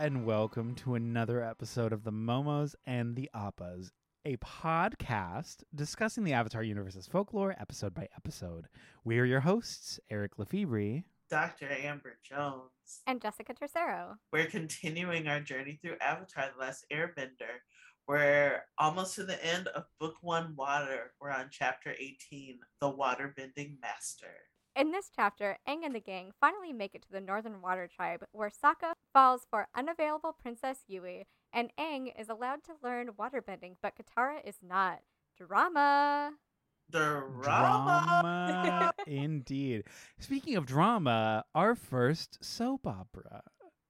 [0.00, 3.90] and welcome to another episode of the Momos and the Appas,
[4.24, 8.66] a podcast discussing the Avatar universe's folklore episode by episode.
[9.04, 11.02] We are your hosts, Eric Lefebvre.
[11.28, 11.68] Dr.
[11.70, 13.02] Amber Jones.
[13.06, 14.16] And Jessica Tercero.
[14.32, 17.60] We're continuing our journey through Avatar The Last Airbender.
[18.08, 21.12] We're almost to the end of Book One Water.
[21.20, 24.32] We're on chapter 18, The Waterbending Master.
[24.80, 28.24] In this chapter, Aang and the gang finally make it to the Northern Water Tribe,
[28.32, 33.92] where Sokka falls for unavailable Princess Yue, and Aang is allowed to learn waterbending, but
[33.94, 35.00] Katara is not.
[35.36, 36.32] Drama!
[36.90, 37.30] Drama!
[37.42, 39.84] Drama, indeed.
[40.18, 43.42] Speaking of drama, our first soap opera,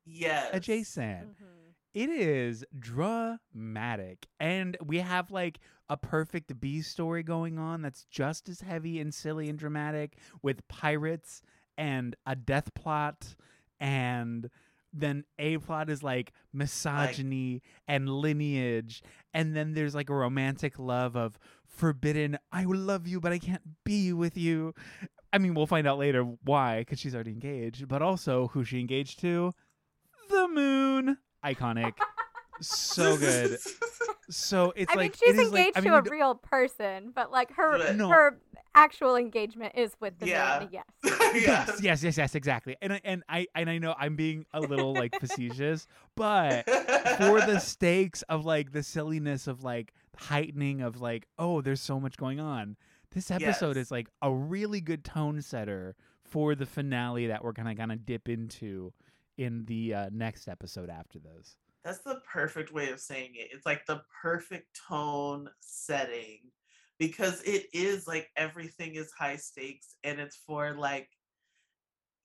[0.05, 0.51] Yes.
[0.53, 1.37] adjacent.
[1.41, 1.60] Mhm.
[1.93, 4.27] It is dramatic.
[4.39, 9.13] And we have like a perfect B story going on that's just as heavy and
[9.13, 11.43] silly and dramatic with pirates
[11.77, 13.35] and a death plot.
[13.81, 14.51] And
[14.93, 19.03] then A plot is like misogyny and lineage.
[19.35, 23.39] And then there's like a romantic love of forbidden, I will love you, but I
[23.39, 24.75] can't be with you.
[25.33, 28.81] I mean, we'll find out later why, because she's already engaged, but also who she
[28.81, 29.55] engaged to
[30.29, 31.19] the moon.
[31.45, 31.93] Iconic.
[32.61, 33.59] so good.
[34.29, 36.35] So it's I like mean, she's it is like- engaged I mean, to a real
[36.35, 38.09] person, but like her But- No.
[38.09, 38.39] her
[38.75, 40.61] actual engagement is with the Yeah.
[40.61, 40.69] moon.
[40.73, 40.85] Yes.
[41.35, 42.77] yes, yes, yes, yes, exactly.
[42.81, 46.65] And I, and I and I know I'm being a little like facetious, but
[47.19, 51.99] for the stakes of like the silliness of like heightening of like oh there's so
[51.99, 52.77] much going on.
[53.13, 53.87] This episode Yes.
[53.87, 58.07] is like a really good tone setter for the finale that we're gonna kind of
[58.07, 58.93] dip into
[59.39, 61.57] in the uh, next episode after those.
[61.85, 63.49] That's the perfect way of saying it.
[63.53, 66.41] It's like the perfect tone setting
[66.99, 71.09] because it is like everything is high stakes and it's for like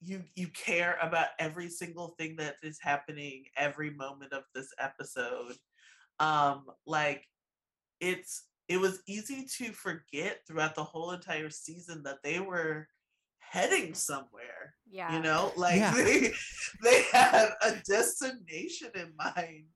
[0.02, 5.54] you you care about every single thing that is happening every moment of this episode.
[6.20, 7.26] Um like
[8.00, 12.88] it's it was easy to forget throughout the whole entire season that they were
[13.50, 15.14] heading somewhere Yeah.
[15.14, 15.52] you know?
[15.56, 15.94] Like Yeah.
[15.94, 16.32] they
[16.82, 19.66] they had a destination in mind.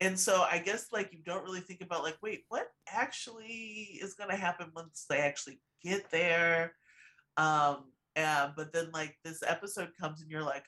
[0.00, 4.14] And so i guess like you don't really think about like wait what actually is
[4.14, 6.74] going to happen once they actually get there?
[7.36, 10.64] Um uh, but then like this episode comes and you're like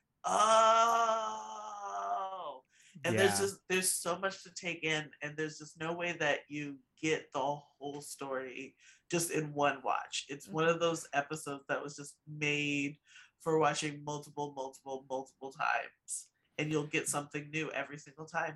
[1.44, 2.62] oh.
[3.04, 6.38] And there's just there's so much to take in and there's just no way that
[6.48, 8.74] you get the whole story
[9.10, 10.24] just in one watch.
[10.30, 12.96] It's one of those episodes that was just made
[13.40, 18.54] for watching multiple multiple multiple times and you'll get something new every single time.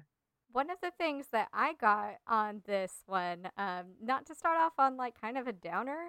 [0.51, 4.73] One of the things that I got on this one, um, not to start off
[4.79, 6.09] on like kind of a downer,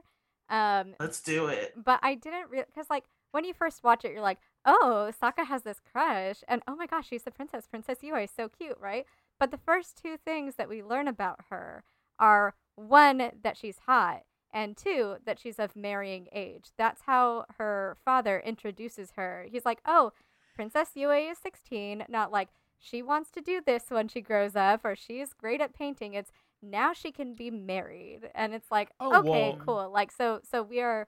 [0.50, 1.74] um, let's do it.
[1.76, 5.46] but I didn't real because like when you first watch it, you're like, oh, Sokka
[5.46, 9.06] has this crush, and oh my gosh, she's the princess, Princess Yue, so cute, right?
[9.40, 11.84] But the first two things that we learn about her
[12.20, 14.22] are one that she's hot,
[14.54, 16.70] and two that she's of marrying age.
[16.78, 19.46] That's how her father introduces her.
[19.50, 20.12] He's like, oh,
[20.56, 24.82] Princess Yue is 16, not like she wants to do this when she grows up,
[24.84, 26.14] or she's great at painting.
[26.14, 26.32] It's
[26.62, 29.90] now she can be married, and it's like, Oh, okay, cool.
[29.92, 31.08] Like so, so we are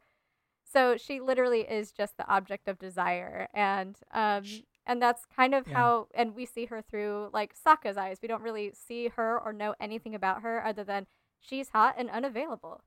[0.71, 4.43] so she literally is just the object of desire and um
[4.85, 5.73] and that's kind of Yeah.
[5.75, 8.17] how and we see her through like Sokka's eyes.
[8.21, 11.07] We don't really see her or know anything about her other than
[11.39, 12.81] she's hot and unavailable.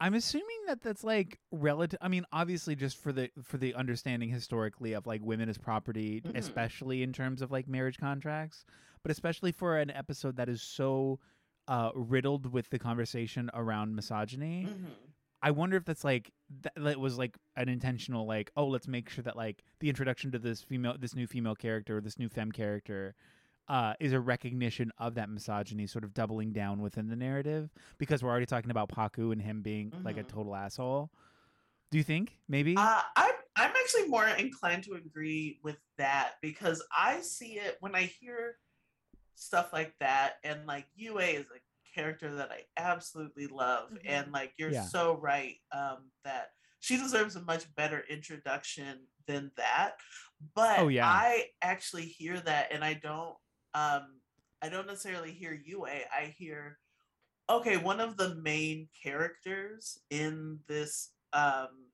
[0.00, 1.98] I'm assuming that that's like relative.
[2.00, 6.20] I mean, obviously, just for the for the understanding historically of like women as property,
[6.20, 6.36] Mhm.
[6.36, 8.64] especially in terms of like marriage contracts,
[9.02, 11.18] but especially for an episode that is so
[11.66, 14.66] uh, riddled with the conversation around misogyny.
[14.70, 14.90] Mhm.
[15.42, 16.32] I wonder if that's like
[16.62, 20.32] that, that was like an intentional like oh let's make sure that like the introduction
[20.32, 23.14] to this female this new female character this new femme character
[23.68, 28.22] uh, is a recognition of that misogyny sort of doubling down within the narrative because
[28.22, 30.28] we're already talking about Pakku and him being like a Mhm.
[30.28, 31.10] total asshole.
[31.90, 32.76] Do you think maybe?
[32.76, 37.94] Uh, I'm I'm actually more inclined to agree with that because I see it when
[37.94, 38.56] I hear
[39.34, 41.60] stuff like that, and like Yue is a
[41.94, 44.00] character that I absolutely love, Mhm.
[44.06, 44.88] and like you're Yeah.
[44.88, 46.48] so right um, that
[46.80, 49.96] she deserves a much better introduction than that.
[50.54, 51.08] But Oh, yeah.
[51.08, 53.36] I actually hear that, and I don't
[53.74, 54.20] um
[54.62, 55.86] I don't necessarily hear Yue.
[55.86, 56.78] I hear
[57.50, 61.86] okay, one of the main characters in this um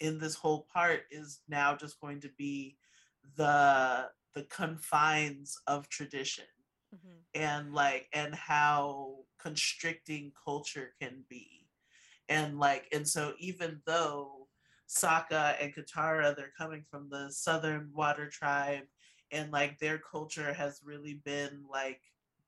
[0.00, 2.78] in this whole part is now just going to be
[3.36, 6.44] the the confines of tradition
[6.94, 7.42] Mm-hmm.
[7.42, 11.66] and like and how constricting culture can be.
[12.30, 14.48] And like and so even though
[14.88, 18.84] Sokka and Katara they're coming from the southern water tribe
[19.30, 22.00] and like their culture has really been like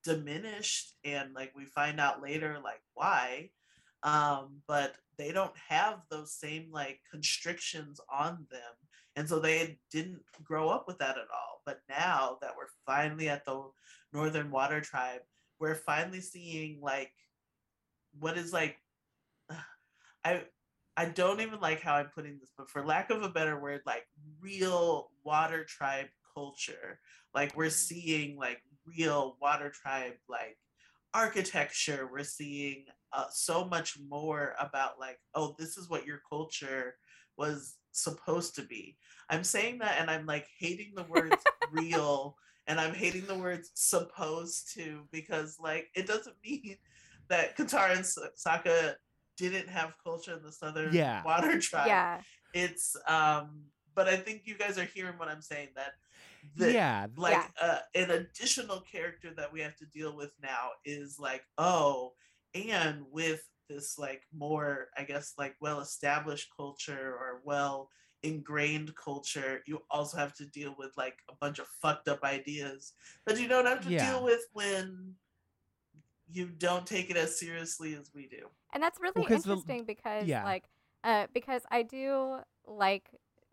[0.04, 3.50] diminished and like we find out later like why
[4.02, 8.72] um but they don't have those same like constrictions on them.
[9.16, 11.60] And so they didn't grow up with that at all.
[11.66, 13.62] But now that we're finally at the
[14.12, 15.20] northern water tribe
[15.58, 17.12] we're finally seeing like
[18.18, 18.76] what is like
[20.24, 20.42] i
[20.96, 23.80] i don't even like how i'm putting this but for lack of a better word
[23.86, 24.06] like
[24.40, 26.98] real water tribe culture.
[27.34, 30.56] Like we're seeing like real water tribe like
[31.14, 32.08] architecture.
[32.10, 36.96] We're seeing uh, so much more about like oh this is what your culture
[37.36, 38.96] was supposed to be.
[39.28, 41.36] I'm saying that and i'm like hating the words
[41.72, 42.36] real
[42.70, 46.76] and i'm hating the words supposed to because like it doesn't mean
[47.28, 48.94] that Katara and Sokka
[49.36, 51.22] didn't have culture in the southern Yeah.
[51.24, 52.20] water tribe Yeah.
[52.54, 53.64] it's um
[53.94, 55.92] but i think you guys are hearing what i'm saying that
[56.56, 57.46] the, yeah, like Yeah.
[57.60, 62.12] uh, an additional character that we have to deal with now is like oh
[62.54, 67.88] and with this like more i guess like well established culture or well
[68.22, 72.92] ingrained culture you also have to deal with like a bunch of fucked up ideas
[73.26, 73.96] that you don't have to Yeah.
[73.96, 75.16] deal with when
[76.28, 79.84] you don't take it as seriously as we do and that's really 'cause the- interesting
[79.84, 80.42] because yeah.
[80.42, 80.68] like
[81.04, 83.10] uh because i do like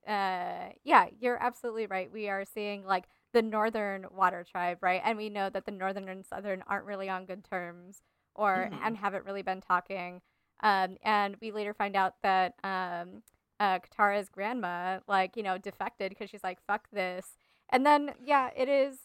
[0.07, 5.17] uh yeah you're absolutely right we are seeing like the northern water tribe right and
[5.17, 8.01] we know that the northern and southern aren't really on good terms
[8.35, 8.77] or Mhm.
[8.81, 10.21] and haven't really been talking
[10.61, 13.21] um and we later find out that um
[13.59, 17.37] uh katara's grandma like you know defected because she's like fuck this.
[17.69, 18.99] And then yeah it is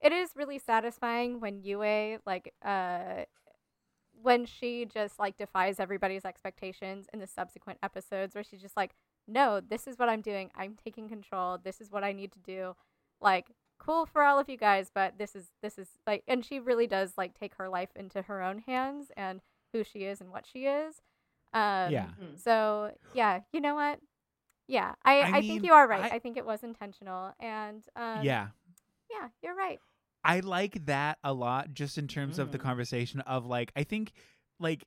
[0.00, 3.24] it is really satisfying when Yue like uh
[4.20, 8.94] when she just like defies everybody's expectations in the subsequent episodes where she's just like
[9.26, 10.50] no this is what i'm doing.
[10.54, 11.58] I'm taking control.
[11.62, 12.74] This is what i need to do.
[13.20, 13.46] Like
[13.78, 16.86] cool for all of you guys but this is this is like and she really
[16.86, 19.40] does like take her life into her own hands and
[19.72, 21.02] who she is and what she is
[21.54, 22.08] um Yeah.
[22.20, 22.38] Mhm.
[22.42, 24.00] so yeah you know what
[24.68, 27.32] yeah i I i, mean, think you are right I- I, think it was intentional
[27.40, 28.48] and um yeah.
[29.10, 29.80] yeah you're right
[30.24, 32.62] I like that a lot just in terms of the Mm.
[32.62, 34.12] conversation of like I think
[34.60, 34.84] like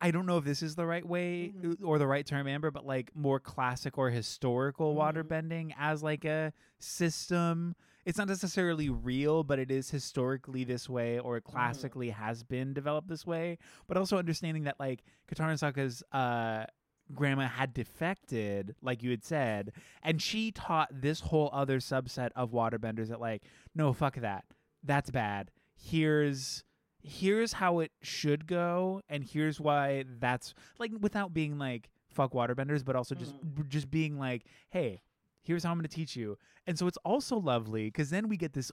[0.00, 1.78] I don't know if this is the right way Mhm.
[1.82, 4.98] or the right term Amber but like more classic or historical Mhm.
[5.00, 11.18] waterbending as like a system it's not necessarily real but it is historically this way
[11.18, 13.58] or classically has been developed this way.
[13.86, 15.02] But also understanding that like
[15.32, 16.66] Katara Sokka's uh
[17.14, 19.72] grandma had defected like you had said
[20.02, 23.42] and she taught this whole other subset of waterbenders that like
[23.74, 24.44] no fuck that.
[24.82, 25.50] That's bad.
[25.76, 26.64] Here's
[27.04, 32.82] here's how it should go and here's why that's like without being like fuck waterbenders
[32.82, 33.34] but also just
[33.68, 35.02] just being like hey
[35.44, 36.36] here's how i'm going to teach you
[36.66, 38.72] and so it's also lovely because then we get this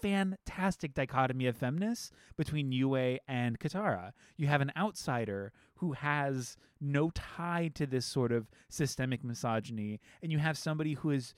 [0.00, 4.12] fantastic dichotomy of feminists between Yue and Katara.
[4.36, 10.30] You have an outsider who has no tie to this sort of systemic misogyny, and
[10.30, 11.34] you have somebody who has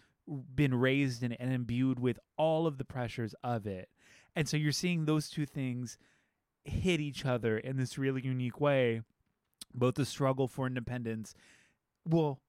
[0.55, 3.89] been raised in and imbued with all of the pressures of it.
[4.37, 5.97] And so you're seeing those two things
[6.65, 9.03] hit each other in this really unique way.
[9.75, 11.35] Both the struggle for independence,
[12.07, 12.41] well,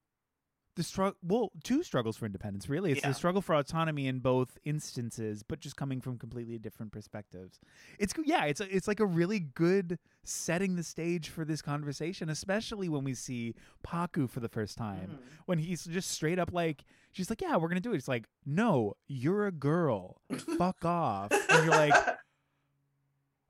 [0.80, 2.70] the struggle, well, two struggles for independence.
[2.70, 3.10] Really, it's Yeah.
[3.10, 7.60] the struggle for autonomy in both instances, but just coming from completely different perspectives.
[8.00, 12.30] It's yeah, it's a, it's like a really good setting the stage for this conversation,
[12.30, 13.56] especially when we see
[13.86, 15.20] Pakku for the first time Mhm.
[15.48, 18.28] when he's just straight up like she's like yeah we're gonna do it it's like
[18.46, 20.22] no you're a girl
[20.58, 21.96] fuck off and you're like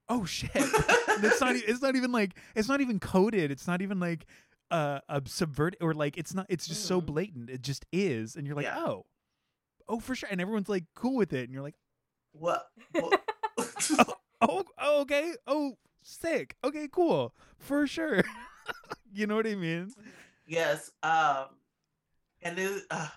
[0.07, 3.99] oh shit it's not it's not even like it's not even coded it's not even
[3.99, 4.25] like
[4.71, 7.05] uh, a subvert or like it's not it's just so Mhm.
[7.07, 8.79] blatant it just is and you're like Yeah.
[8.85, 9.05] oh
[9.87, 11.75] oh for sure and everyone's like cool with it and you're like
[12.33, 13.21] what, what
[14.41, 18.21] oh, oh okay oh sick okay cool for sure
[19.13, 19.91] you know what i mean
[20.45, 20.89] Yes.
[21.03, 21.45] Um,
[22.41, 23.07] and it, uh,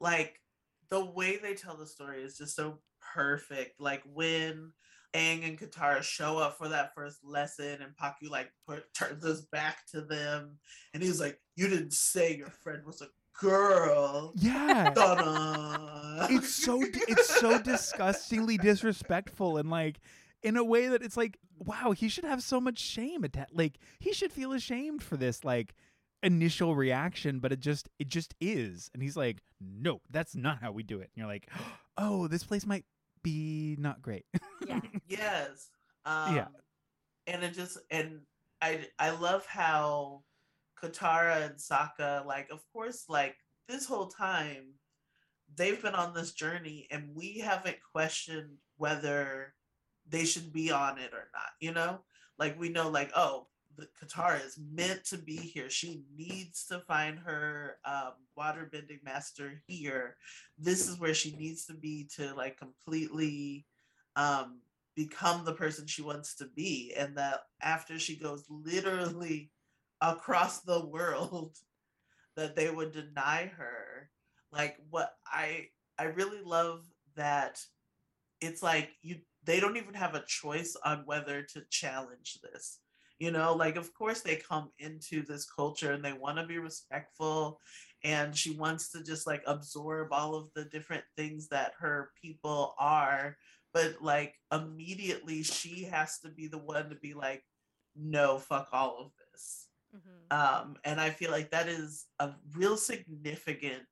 [0.00, 0.40] like
[0.88, 2.78] the way they tell the story is just so
[3.14, 3.80] perfect.
[3.80, 4.72] Like when
[5.14, 9.42] Aang and Katara show up for that first lesson, and Pakku like put, turns his
[9.46, 10.58] back to them,
[10.94, 13.08] and he's like, "You didn't say your friend was a
[13.40, 16.26] girl." yeah Dun-dun.
[16.30, 19.98] it's so it's so disgustingly disrespectful and like
[20.42, 23.78] in a way that it's like wow he should have so much shame atta- like
[23.98, 25.74] he should feel ashamed for this like
[26.22, 30.70] initial reaction but it just it just is and he's like no that's not how
[30.70, 31.48] we do it and you're like
[31.96, 32.84] oh this place might
[33.22, 34.24] be not great
[34.66, 35.70] yeah yes
[36.04, 36.46] um Yeah.
[37.26, 38.20] and it just and
[38.62, 40.22] i i love how
[40.82, 43.36] katara and Sokka, like of course like
[43.68, 44.74] this whole time
[45.56, 49.54] they've been on this journey and we haven't questioned whether
[50.08, 52.00] they should be on it or not, you know?
[52.38, 53.46] Like we know like, oh,
[53.76, 55.70] the Katara is meant to be here.
[55.70, 60.16] She needs to find her um, waterbending master here.
[60.58, 63.66] This is where she needs to be to like completely
[64.16, 64.60] um,
[64.96, 66.92] become the person she wants to be.
[66.96, 69.50] And that after she goes literally
[70.00, 71.56] across the world,
[72.36, 74.10] that they would deny her.
[74.52, 76.84] Like what I I really love
[77.16, 77.60] that
[78.40, 82.78] it's like you they don't even have a choice on whether to challenge this
[83.20, 86.58] you know like of course they come into this culture and they want to be
[86.58, 87.60] respectful
[88.02, 92.74] and she wants to just like absorb all of the different things that her people
[92.78, 93.36] are
[93.72, 97.44] but like immediately she has to be the one to be like
[97.96, 100.38] no fuck all of this Mm-hmm.
[100.38, 103.82] um and i feel like that is a real significant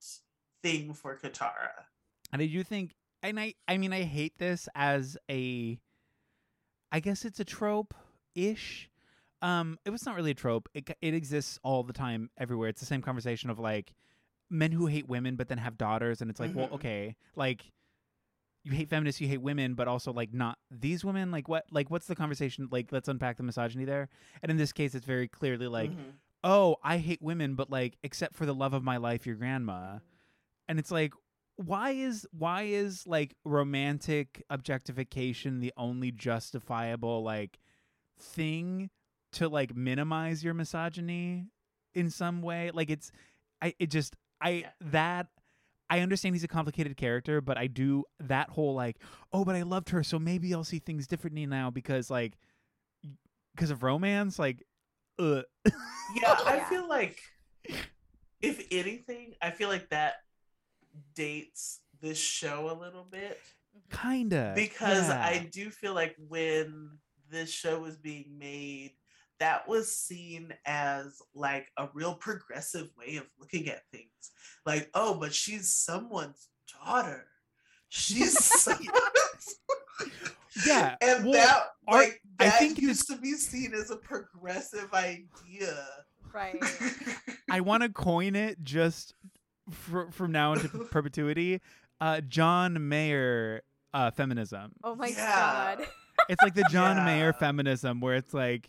[0.63, 1.71] thing for katara
[2.33, 5.81] And I do think, and I, I mean, I hate this as a,
[6.93, 7.95] I guess it's a trope
[8.35, 8.88] ish.
[9.43, 10.69] Um, it was not really a trope.
[10.75, 12.69] It it exists all the time, everywhere.
[12.69, 13.93] It's the same conversation of like
[14.51, 16.73] men who hate women but then have daughters, and it's like, well, Mhm.
[16.75, 17.73] okay, like
[18.65, 21.31] you hate feminists, you hate women, but also like not these women.
[21.31, 21.65] Like what?
[21.71, 22.69] Like what's the conversation?
[22.71, 24.09] Like let's unpack the misogyny there.
[24.43, 26.15] And in this case, it's very clearly like, Mhm.
[26.45, 29.99] oh, I hate women, but like except for the love of my life, your grandma
[30.71, 31.15] and it's like
[31.57, 37.59] why is why is like romantic objectification the only justifiable like
[38.19, 38.91] thing
[39.39, 41.47] to like minimize your misogyny
[41.95, 43.11] in some way like it's
[43.63, 44.71] i it just i Yeah.
[44.81, 45.27] that
[45.91, 48.97] i understand he's a complicated character but i do that whole like
[49.33, 52.37] oh but i loved her so maybe i'll see things differently now because like
[53.55, 54.63] because of romance like
[55.19, 55.43] uh
[56.17, 57.21] yeah i feel like
[58.41, 60.15] if anything i feel like that
[61.15, 63.39] dates this show a little bit
[63.91, 65.25] kinda because yeah.
[65.25, 66.99] I do feel like when
[67.31, 68.93] this show was being made,
[69.41, 74.11] that was seen as like a real progressive way of looking at things.
[74.67, 76.49] Like, oh, but she's someone's
[76.85, 77.27] daughter.
[77.89, 79.57] She's someone's
[80.67, 83.97] yeah and well, that art- like I that think used to be seen as a
[83.97, 85.87] progressive idea.
[86.33, 86.63] Right.
[87.51, 89.15] I want to coin it just
[89.71, 91.61] fr- from now into perpetuity.
[92.01, 93.63] Uh, John Mayer
[93.95, 94.73] uh, feminism.
[94.85, 95.77] Oh my Yeah.
[95.77, 95.87] god.
[96.29, 98.69] It's like the John Mayer feminism, where it's like,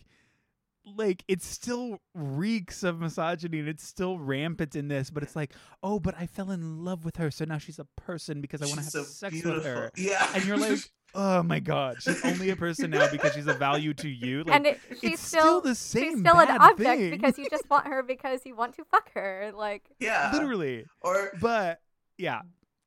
[0.84, 5.52] like it still reeks of misogyny and it's still rampant in this, but it's like,
[5.82, 8.66] oh, but I fell in love with her, so now she's a person because I
[8.66, 9.54] want to have so sex beautiful.
[9.56, 9.90] with her.
[9.96, 10.26] Yeah.
[10.34, 10.78] And you're like,
[11.14, 14.44] oh my god, she's only a person now because she's a value to you.
[14.44, 17.10] Like, and it, she's it's still, still the same she's still an object thing.
[17.10, 19.52] because you just want her because you want to fuck her.
[19.54, 20.30] Like yeah.
[20.32, 20.86] literally.
[21.02, 21.80] Or But
[22.16, 22.40] yeah,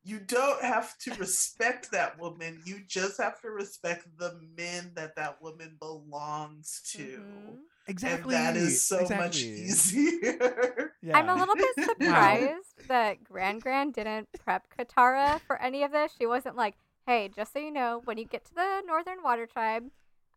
[0.03, 2.61] you don't have to respect that woman.
[2.65, 7.03] You just have to respect the men that that woman belongs to.
[7.21, 7.55] mhm.
[7.87, 8.35] Exactly.
[8.35, 9.63] And that is so much exactly.
[9.65, 10.93] easier.
[11.03, 11.17] Yeah.
[11.17, 11.83] I'm a little bit Wow.
[11.85, 16.13] surprised that Gran Gran didn't prep Katara for any of this.
[16.17, 16.75] She wasn't like,
[17.05, 19.83] "Hey, just so you know, when you get to the Northern Water Tribe,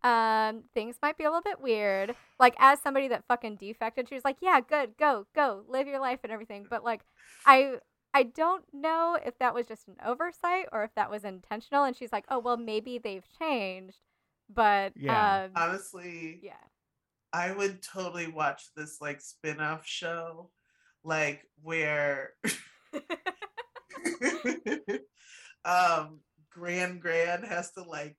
[0.02, 4.16] um, things might be a little bit weird." Like, as somebody that fucking defected, she
[4.16, 7.02] was like, "Yeah, good, go, go, live your life and everything." But like,
[7.46, 7.76] I.
[8.14, 11.84] I don't know if that was just an oversight or if that was intentional.
[11.84, 13.98] And she's like, "Oh well, maybe they've changed."
[14.48, 15.44] But Yeah.
[15.44, 16.54] um, Honestly, yeah,
[17.36, 20.48] I would totally watch this like spin-off show,
[21.04, 22.30] like where
[25.66, 28.16] um Grand Gran has to like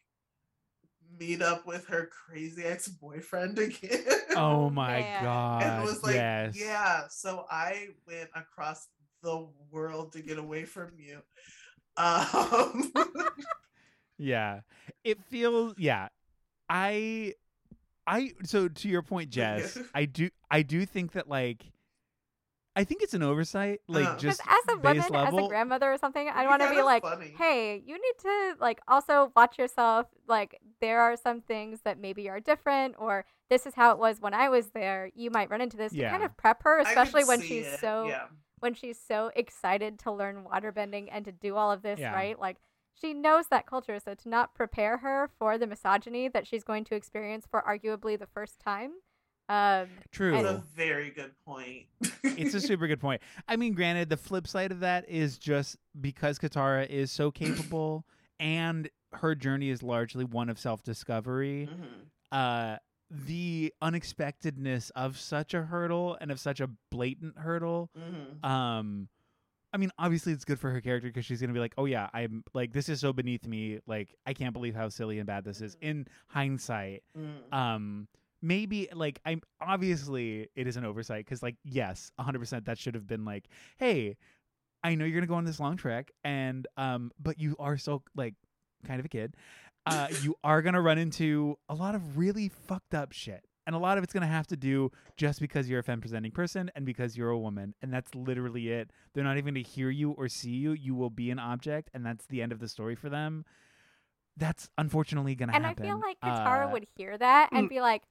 [1.19, 4.05] meet up with her crazy ex-boyfriend again.
[4.35, 5.23] Oh my man.
[5.23, 5.63] god.
[5.63, 6.55] and was like, yes.
[6.55, 8.87] yeah, so I went across
[9.23, 11.23] the world to get away from you.
[11.97, 12.93] Um
[14.19, 14.59] Yeah.
[15.03, 16.09] It feels yeah.
[16.69, 17.33] I
[18.07, 21.65] I so to your point, Jess, I do I do think that like
[22.75, 24.17] I think it's an oversight, like Uh.
[24.17, 25.39] just as a woman, level.
[25.39, 27.33] as a grandmother or something, I want to be like, funny.
[27.35, 30.05] hey, you need to like also watch yourself.
[30.27, 34.21] Like there are some things that maybe are different, or this is how it was
[34.21, 35.09] when I was there.
[35.15, 38.05] You might run into this to kind of prep her, especially when she's it, so
[38.09, 38.25] yeah.
[38.59, 42.13] when she's so excited to learn waterbending and to do all of this, Yeah.
[42.13, 42.39] right?
[42.39, 42.57] Like
[42.99, 46.83] she knows that culture, so to not prepare her for the misogyny that she's going
[46.85, 48.91] to experience for arguably the first time.
[49.49, 50.31] Um, True.
[50.41, 51.85] That's a very good point.
[52.23, 53.21] it's a super good point.
[53.47, 58.05] I mean, granted, the flip side of that is just because Katara is so capable
[58.39, 62.07] and her journey is largely one of self discovery, Mhm.
[62.31, 62.77] uh,
[63.09, 68.43] the unexpectedness of such a hurdle and of such a blatant hurdle Mhm.
[68.45, 69.07] um
[69.77, 72.09] I mean, obviously it's good for her character because she's gonna be like, oh yeah,
[72.11, 73.77] I'm like this is so beneath me.
[73.85, 75.75] Like I can't believe how silly and bad this is.
[75.75, 75.81] Mhm.
[75.83, 77.53] In hindsight, Mm.
[77.53, 78.07] um,
[78.41, 82.95] maybe like I'm obviously it is an oversight because like yes, 100 percent that should
[82.95, 83.45] have been like,
[83.77, 84.17] hey,
[84.83, 88.01] I know you're gonna go on this long trek and um, but you are so
[88.15, 88.33] like
[88.87, 89.35] kind of a kid.
[89.85, 93.45] Uh, you are gonna run into a lot of really fucked up shit.
[93.67, 96.31] And a lot of it's gonna have to do just because you're a femme presenting
[96.31, 98.91] person and because you're a woman, and that's literally it.
[99.13, 100.71] They're not even gonna hear you or see you.
[100.71, 103.43] You will be an object, and that's the end of the story for them.
[104.37, 105.65] That's unfortunately gonna happen.
[105.67, 105.79] and.
[105.79, 107.69] I feel like Katara Uh, would hear that and mm.
[107.69, 108.03] be like,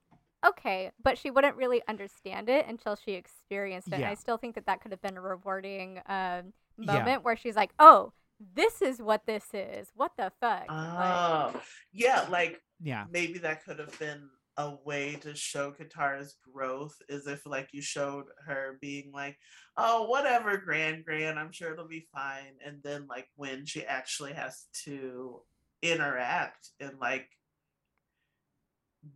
[0.46, 3.94] okay, but she wouldn't really understand it until she experienced it.
[3.94, 4.10] And Yeah.
[4.10, 6.98] I still think that that could have been a rewarding um, Yeah.
[6.98, 9.90] moment where she's like, oh, this is what this is.
[9.94, 10.68] What the fuck?
[10.68, 11.60] Like, Oh,
[11.92, 17.26] yeah, like Yeah, maybe that could have been a way to show Katara's growth is
[17.26, 19.36] if like you showed her being like,
[19.76, 22.54] oh, whatever, gran, gran, I'm sure it'll be fine.
[22.64, 25.40] And then like when she actually has to
[25.82, 27.28] interact and like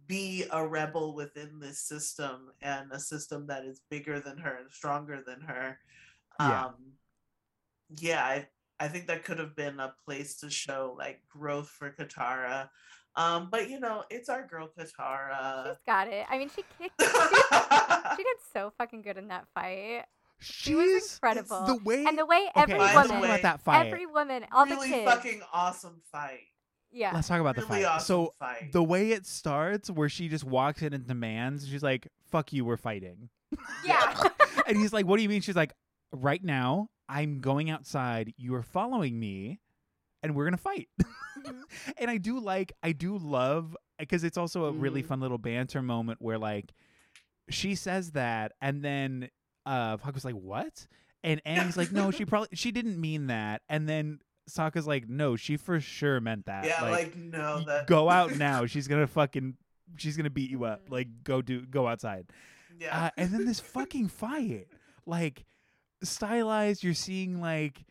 [0.06, 4.70] be a rebel within this system and a system that is bigger than her and
[4.70, 5.78] stronger than her.
[6.38, 6.66] Yeah.
[6.66, 6.74] Um
[7.98, 8.46] yeah, I
[8.78, 12.68] I think that could have been a place to show like growth for Katara.
[13.16, 15.66] Um, but you know, it's our girl Katara.
[15.68, 16.26] she's got it.
[16.30, 16.94] I mean, she kicked.
[18.10, 20.04] She, she did so fucking good in that fight.
[20.40, 21.66] She was she's incredible.
[21.66, 23.86] the way And the way okay, every by let's the talk woman, about that fight.
[23.86, 26.40] every woman, all really the kids, fucking awesome fight.
[26.90, 27.84] yeah, Let's talk about the fight.
[27.84, 28.70] awesome so fight.
[28.72, 32.64] the way it starts, where she just walks in and demands, she's like, "Fuck you,
[32.64, 33.28] we're fighting."
[33.84, 34.22] yeah.
[34.66, 35.74] and he's like, "What do you mean?" She's like,
[36.12, 38.32] "Right now, I'm going outside.
[38.38, 39.60] You are following me,
[40.22, 40.88] and we're gonna fight."
[41.98, 45.06] And I do like, I do love, because it's also a really Mhm.
[45.06, 46.72] fun little banter moment where like
[47.48, 49.28] she says that, and then
[49.66, 50.86] uh, Puck was like, "What?"
[51.22, 55.36] And Aang's like, "No, she probably she didn't mean that." And then Sokka's like, "No,
[55.36, 58.66] she for sure meant that." yeah, like, no, that go out now.
[58.72, 59.56] She's gonna fucking,
[59.96, 60.86] she's gonna beat you up.
[60.86, 60.92] Mhm.
[60.92, 62.26] Like, go do, go outside.
[62.78, 63.06] Yeah.
[63.06, 64.68] Uh, and then this fucking fight,
[65.06, 65.44] like
[66.02, 66.82] stylized.
[66.82, 67.84] You're seeing like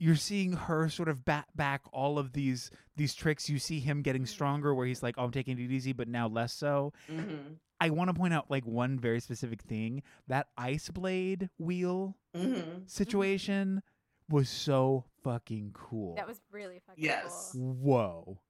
[0.00, 3.48] you're seeing her sort of bat back all of these these tricks.
[3.48, 6.26] You see him getting stronger, where he's like, "Oh, I'm taking it easy," but now
[6.26, 6.92] less so.
[7.08, 7.52] mm-hmm.
[7.82, 12.86] I want to point out like one very specific thing: that ice blade wheel Mm-hmm.
[12.86, 13.82] situation
[14.28, 16.14] was so fucking cool.
[16.16, 17.50] That was really fucking Yes.
[17.52, 17.74] cool.
[17.74, 18.40] whoa.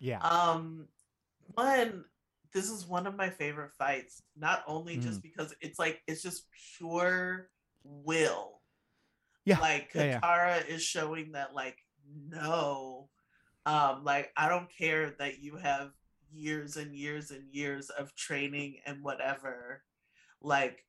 [0.00, 0.18] Yeah.
[0.20, 0.88] Um,
[1.54, 2.04] one,
[2.52, 4.22] this is one of my favorite fights.
[4.36, 6.44] Not only just because it's like it's just
[6.76, 7.48] pure
[7.84, 8.53] will.
[9.44, 10.20] Yeah, Like yeah, yeah.
[10.20, 11.78] Katara is showing that like
[12.30, 13.08] no,
[13.66, 15.90] um, like I don't care that you have
[16.32, 19.82] years and years and years of training and whatever.
[20.40, 20.84] Like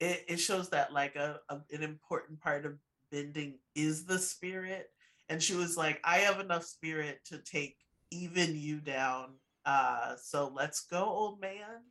[0.00, 2.78] it, it shows that like a, a an important part of
[3.10, 4.90] bending is the spirit.
[5.28, 7.76] And she was like, I have enough spirit to take
[8.10, 9.34] even you down.
[9.66, 11.82] Uh, so let's go, old man.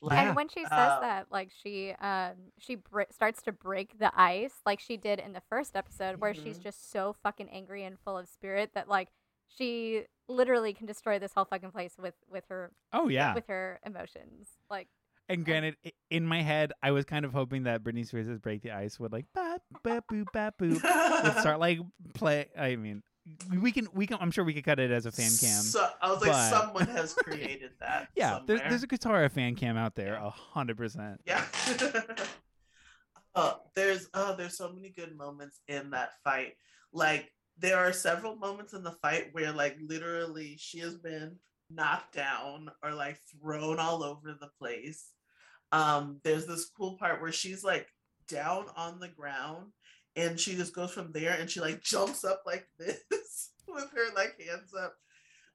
[0.00, 3.98] Like, And when she says um, that, like she um she br- starts to break
[3.98, 6.62] the ice, like she did in the first episode, where she's Mhm.
[6.62, 9.08] just so fucking angry and full of spirit that like
[9.48, 13.34] she literally can destroy this whole fucking place with with her oh yeah.
[13.34, 14.48] with her emotions.
[14.70, 14.88] Like
[15.28, 15.76] And granted,
[16.10, 19.12] in my head, I was kind of hoping that Britney Spears' "Break the Ice" would
[19.12, 20.80] like ba ba boo ba boo would
[21.40, 21.80] start like
[22.14, 22.46] play.
[22.56, 23.02] I mean,
[23.60, 24.18] we can we can.
[24.20, 25.62] I'm sure we could cut it as a fan cam.
[25.62, 28.08] So, I was like, someone has created that.
[28.14, 31.20] yeah, there's, there's a guitar fan cam out there, a hundred percent.
[31.24, 31.44] Yeah.
[33.34, 36.54] uh, there's oh, there's so many good moments in that fight.
[36.92, 41.36] Like there are several moments in the fight where like literally she has been
[41.70, 45.12] knocked down or like thrown all over the place.
[45.72, 47.88] Um, there's this cool part where she's like
[48.28, 49.72] down on the ground
[50.18, 54.14] and she just goes from there and she like jumps up like this with her
[54.14, 54.94] like hands up.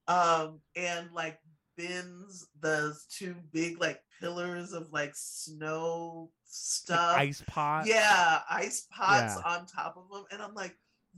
[0.08, 1.40] Um and like
[1.78, 7.18] bends those two big like pillars of like snow stuff.
[7.18, 7.86] ice pot.
[7.88, 10.78] yeah ice pots on top of them and i'm like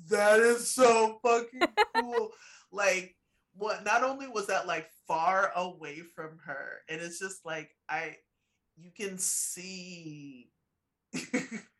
[0.10, 1.62] that is so fucking
[1.96, 2.30] cool.
[2.72, 3.16] Like
[3.54, 8.16] what not only was that like far away from her and it's just like i
[8.76, 10.50] you can see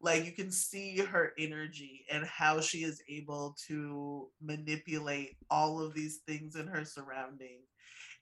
[0.00, 5.94] like you can see her energy and how she is able to manipulate all of
[5.94, 7.58] these things in her surrounding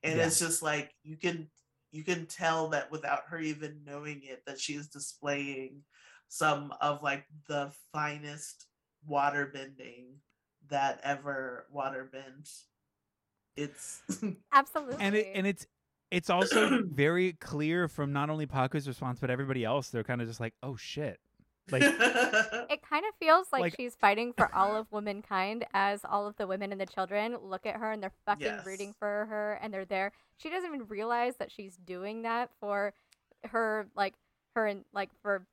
[0.02, 0.26] and Yeah.
[0.26, 1.48] it's just like you can
[1.92, 5.82] you can tell that without her even knowing it that she is displaying
[6.28, 8.66] some of like the finest
[9.06, 10.06] water bending
[10.68, 12.48] that ever water bent
[13.56, 14.02] it's
[14.52, 14.96] absolutely.
[15.00, 15.66] and it and it's
[16.10, 19.90] it's also very clear from not only Pakku's response but everybody else.
[19.90, 21.18] They're kind of just like, oh shit,
[21.70, 21.82] Like
[22.70, 26.36] It kind of feels like, Like- she's fighting for all of womankind as all of
[26.36, 29.72] the women and the children look at her and they're fucking rooting for her and
[29.72, 30.12] they're there.
[30.38, 32.92] She doesn't even realize that she's doing that for
[33.50, 34.14] her, like,
[34.54, 35.46] her and, like, for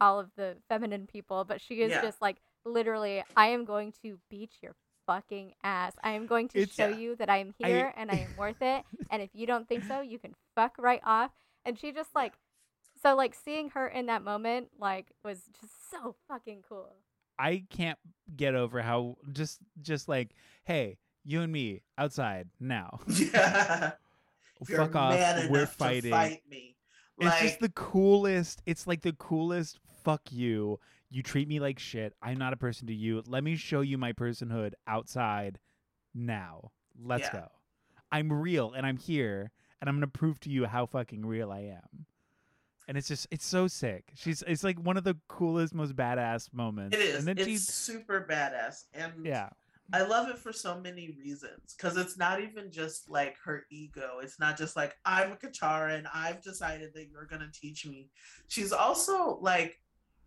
[0.00, 2.02] all of the feminine people, but she is Yeah.
[2.02, 4.74] just like, literally, I am going to beat your
[5.06, 5.92] fucking ass.
[6.02, 6.96] I am going to It's- show Yeah.
[6.96, 8.84] you that I am I- here and I am worth it.
[9.10, 11.30] And if you don't think so, you can fuck right off.
[11.64, 12.34] And she just, like,
[13.04, 16.90] so, like, seeing her in that moment, like, was just so fucking cool.
[17.38, 17.98] I can't
[18.36, 20.30] get over how just just like,
[20.64, 23.00] hey, you and me outside now.
[23.08, 23.92] yeah.
[24.64, 25.48] Fuck off.
[25.50, 26.10] We're fighting.
[26.12, 26.76] fight me.
[27.18, 28.62] It's just the coolest.
[28.66, 29.78] It's like the coolest.
[30.04, 30.78] Fuck you.
[31.10, 32.14] You treat me like shit.
[32.22, 33.22] I'm not a person to you.
[33.26, 35.58] Let me show you my personhood outside
[36.14, 36.70] now.
[36.96, 37.40] Let's Yeah.
[37.40, 37.48] go.
[38.12, 41.60] I'm real and I'm here and I'm gonna prove to you how fucking real I
[41.60, 42.06] am.
[42.86, 44.04] And it's just it's so sick.
[44.14, 46.96] She's it's like one of the coolest, most badass moments.
[46.96, 47.18] it is.
[47.18, 48.84] And then It's she super badass.
[48.92, 49.48] And yeah.
[49.92, 54.18] I love it for so many reasons because it's not even just like her ego.
[54.22, 58.10] It's not just like I'm a Katara and I've decided that you're gonna teach me.
[58.48, 59.80] She's also like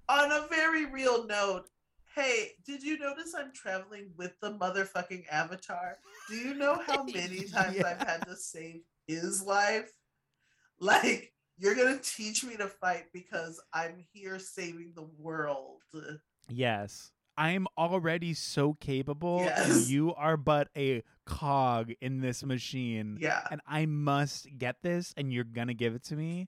[0.09, 1.69] on a very real note.
[2.15, 5.99] Hey, did you notice I'm traveling with the motherfucking avatar?
[6.29, 9.91] Do you know how many times I've had to save his life?
[10.79, 15.81] Like, you're gonna teach me to fight because I'm here saving the world.
[16.49, 17.11] Yes.
[17.39, 19.89] I'm already so capable Yes.
[19.89, 23.17] you are but a cog in this machine.
[23.21, 23.45] Yeah.
[23.51, 26.47] and I must get this, and you're gonna give it to me,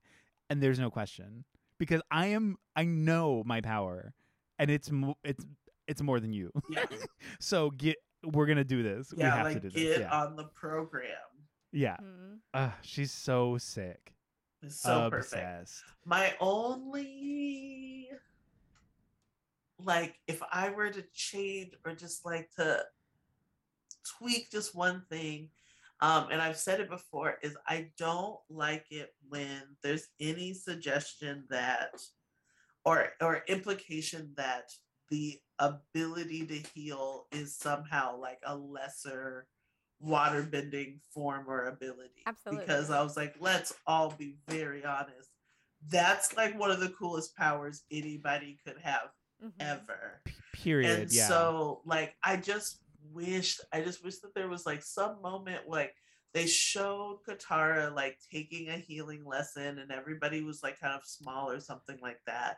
[0.49, 1.45] and there's no question
[1.77, 2.57] because I am.
[2.75, 4.13] I know my power,
[4.57, 4.89] and it's
[5.23, 5.45] it's
[5.87, 6.51] it's more than you.
[6.71, 6.85] Yeah.
[7.39, 7.97] so get.
[8.23, 9.13] We're gonna do this.
[9.15, 9.99] we Yeah, have like to do get this.
[9.99, 11.05] Yeah, on the program.
[11.71, 11.97] yeah.
[12.01, 12.39] Mhm.
[12.53, 14.13] Ugh, she's so sick.
[14.61, 15.71] It's so perfect.
[16.05, 18.09] My only
[19.83, 22.83] like if I were to change or just like to
[24.17, 25.49] tweak just one thing,
[26.01, 31.45] um, and I've said it before, is I don't like it when there's any suggestion
[31.49, 31.91] that
[32.85, 34.71] or or implication that
[35.09, 39.47] the ability to heal is somehow like a lesser
[39.99, 42.23] water bending form or ability.
[42.25, 42.65] Absolutely.
[42.65, 45.29] Because I was like, let's all be very honest.
[45.89, 49.09] That's like one of the coolest powers anybody could have
[49.43, 49.51] Mhm.
[49.59, 50.21] ever.
[50.53, 50.99] Period.
[51.01, 51.27] And yeah.
[51.27, 52.81] so like I just
[53.11, 55.95] wished I just wish that there was like some moment like
[56.33, 61.49] they showed Katara like taking a healing lesson and everybody was like kind of small
[61.49, 62.57] or something like that.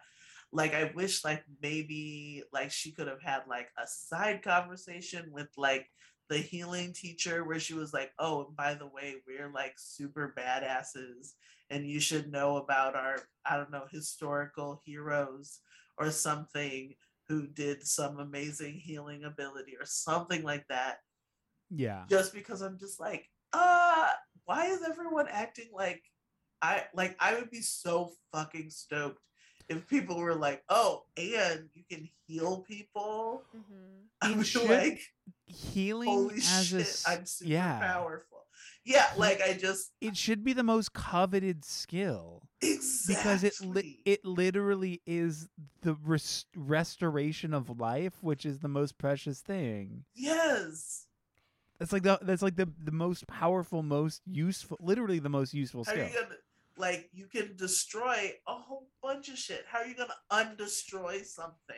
[0.51, 5.47] Like I wish like maybe like she could have had like a side conversation with
[5.57, 5.87] like
[6.31, 11.33] the healing teacher where she was like, "Oh, by the way, we're like super badasses
[11.69, 15.59] and you should know about our I don't know, historical heroes
[15.97, 16.95] or something
[17.27, 20.97] who did some amazing healing ability or something like that
[21.69, 22.03] yeah.
[22.09, 24.09] just because i'm just like uh
[24.45, 26.01] why is everyone acting like
[26.61, 29.21] i like i would be so fucking stoked
[29.71, 34.03] if people were like oh and you can heal people Mhm.
[34.21, 34.99] i It would should- like
[35.47, 37.79] Healing holy as shit a s- i'm super yeah.
[37.79, 38.45] powerful
[38.85, 42.43] yeah like i just It should be the most coveted skill.
[42.61, 45.49] exactly because it li- it literally is
[45.81, 50.05] the res- restoration of life, which is the most precious thing.
[50.15, 51.05] yes
[51.79, 55.83] That's like the that's like the the most powerful, most useful, literally the most useful
[55.83, 56.07] How are skill.
[56.07, 56.35] you gonna
[56.77, 59.65] like you can destroy a whole bunch of shit?
[59.67, 61.75] How are you gonna undestroy something?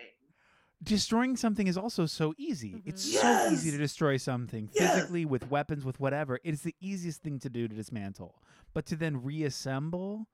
[0.82, 2.82] Destroying something is also so easy.
[2.86, 3.21] It's Mhm.
[3.21, 4.95] so easy to destroy something Yes!
[4.95, 6.39] physically with weapons, with whatever.
[6.43, 8.41] It is the easiest thing to do to dismantle.
[8.73, 10.27] But to then reassemble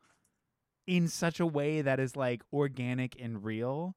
[0.87, 3.95] in such a way that is like organic and real,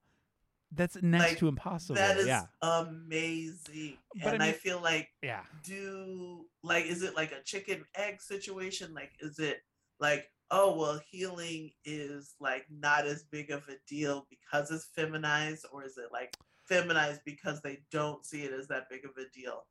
[0.71, 1.95] that's next Like, to impossible.
[1.97, 2.47] That is yeah.
[2.61, 3.97] amazing.
[4.17, 5.45] But I and I, mean- feel like Yeah.
[5.63, 8.93] do like is it like a chicken egg situation?
[8.93, 9.63] Like is it
[10.01, 15.65] like oh well healing is like not as big of a deal because it's feminized
[15.73, 16.37] or is it like
[16.69, 19.65] feminized because they don't see it as that big of a deal?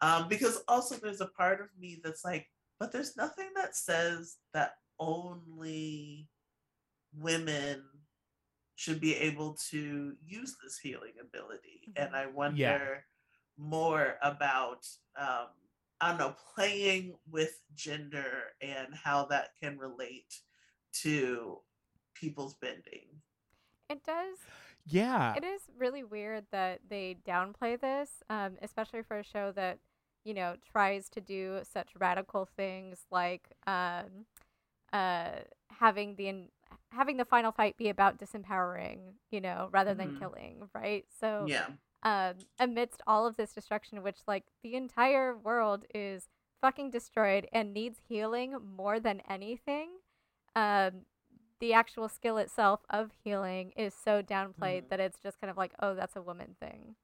[0.00, 2.48] Um because also there's a part of me that's like
[2.80, 6.28] but there's nothing that says that only
[7.16, 7.84] women
[8.74, 11.92] should be able to use this healing ability.
[11.94, 13.04] And i wonder
[13.58, 14.86] more about
[15.20, 15.48] um
[16.02, 20.40] I don't know, playing with gender and how that can relate
[21.02, 21.60] to
[22.14, 23.22] people's bending.
[23.88, 24.38] It does.
[24.86, 25.36] Yeah.
[25.36, 29.78] It is really weird that they downplay this, um, especially for a show that
[30.24, 34.26] you know tries to do such radical things like um,
[34.92, 36.50] uh, having the in-
[36.92, 40.18] having the final fight be about disempowering, you know, rather than Mhm.
[40.18, 41.06] killing, right?
[41.20, 41.70] So Yeah.
[42.02, 46.28] Um, amidst all of this destruction, which like the entire world is
[46.60, 49.90] fucking destroyed and needs healing more than anything,
[50.56, 51.06] um,
[51.60, 54.88] the actual skill itself of healing is so downplayed Mhm.
[54.88, 56.96] that it's just kind of like, oh, that's a woman thing.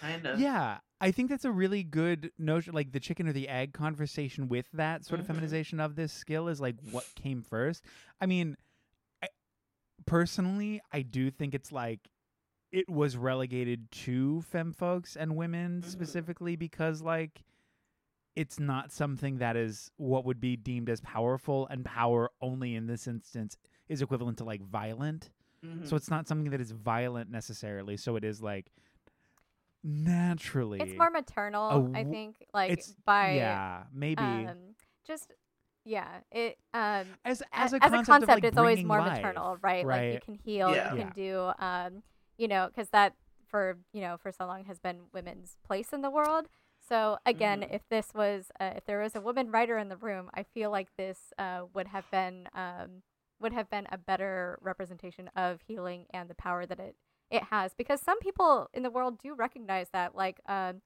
[0.00, 0.38] Kind of.
[0.40, 2.72] Yeah, I think that's a really good notion.
[2.74, 5.28] Like the chicken or the egg conversation with that sort of Mhm.
[5.28, 7.84] feminization of this skill is like what came first.
[8.20, 8.56] I mean,
[9.22, 9.28] I,
[10.06, 12.08] personally, I do think it's like
[12.72, 15.84] it was relegated to femme folks and women Mhm.
[15.84, 17.44] specifically because like
[18.34, 22.86] it's not something that is what would be deemed as powerful and power only in
[22.86, 23.58] this instance
[23.88, 25.30] is equivalent to like violent
[25.64, 25.86] Mhm.
[25.86, 28.72] so it's not something that is violent necessarily so it is like
[29.84, 34.56] naturally It's more maternal, I w- think, like it's by yeah maybe um,
[35.06, 35.32] just
[35.84, 38.84] yeah, it um as a- as a as concept, a concept, of, like, it's always
[38.84, 39.84] more life, maternal, right?
[39.86, 40.92] Like you can heal, Yeah.
[40.92, 41.04] you Yeah.
[41.04, 42.02] can do, um,
[42.38, 43.14] you know, because that
[43.48, 46.48] for you know for so long has been women's place in the world.
[46.88, 47.74] So again, Mhm.
[47.74, 50.70] if this was uh, if there was a woman writer in the room, I feel
[50.70, 53.02] like this uh, would have been um,
[53.40, 56.96] would have been a better representation of healing and the power that it
[57.30, 57.72] it has.
[57.74, 60.82] Because some people in the world do recognize that, like um,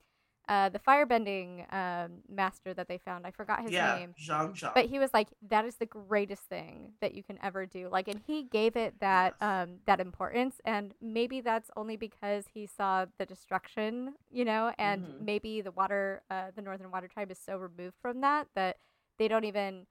[0.48, 3.26] uh, the firebending um, master that they found.
[3.26, 3.96] I forgot his yeah.
[3.96, 4.74] name Jeong Jeong.
[4.74, 8.08] but he was like that is the greatest thing that you can ever do like
[8.08, 9.62] and he gave it that Yes.
[9.64, 15.02] um that importance and maybe that's only because he saw the destruction you know and
[15.02, 15.20] Mhm.
[15.20, 18.76] maybe the water uh the northern water tribe is so removed from that that
[19.18, 19.86] they don't even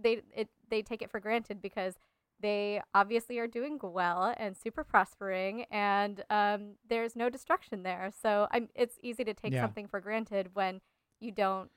[0.00, 1.94] they it they take it for granted because
[2.40, 8.46] they obviously are doing well and super prospering and um there's no destruction there so
[8.52, 9.62] i'm it's easy to take Yeah.
[9.62, 10.80] something for granted when
[11.20, 11.70] you don't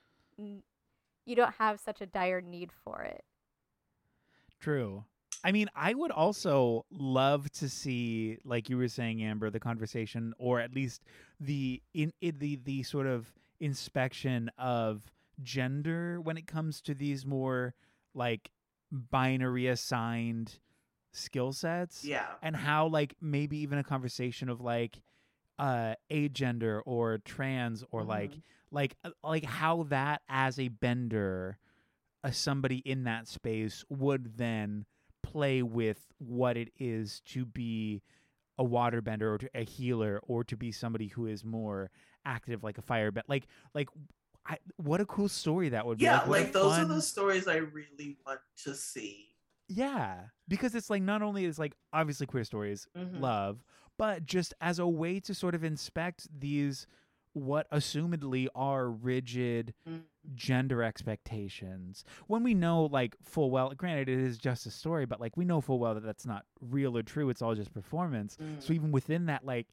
[1.25, 3.23] you don't have such a dire need for it.
[4.59, 5.05] True.
[5.43, 10.33] I mean, I would also love to see, like you were saying, Amber, the conversation,
[10.37, 11.03] or at least
[11.39, 17.25] the in, in the the sort of inspection of gender when it comes to these
[17.25, 17.73] more
[18.13, 18.51] like
[18.93, 20.59] binary assigned
[21.11, 22.25] skill sets, yeah.
[22.41, 25.01] and how like maybe even a conversation of like
[25.59, 28.41] uh agender or trans or like Mhm.
[28.71, 31.57] like uh, like how that as a bender
[32.23, 34.85] uh, somebody in that space would then
[35.21, 38.01] play with what it is to be
[38.57, 41.91] a waterbender or to a healer or to be somebody who is more
[42.25, 43.89] active like a firebender like like
[44.45, 47.47] I, what a cool story that would be Yeah, a like those are the stories
[47.47, 49.29] I really want to see.
[49.69, 53.19] yeah because it's like not only is like obviously queer stories Mhm.
[53.21, 53.63] love,
[53.97, 56.85] but just as a way to sort of inspect these
[57.33, 60.03] what assumedly are rigid Mm.
[60.35, 65.19] gender expectations when we know like full well granted it is just a story but
[65.19, 68.37] like we know full well that that's not real or true it's all just performance
[68.59, 68.75] so Mm.
[68.75, 69.67] even within that like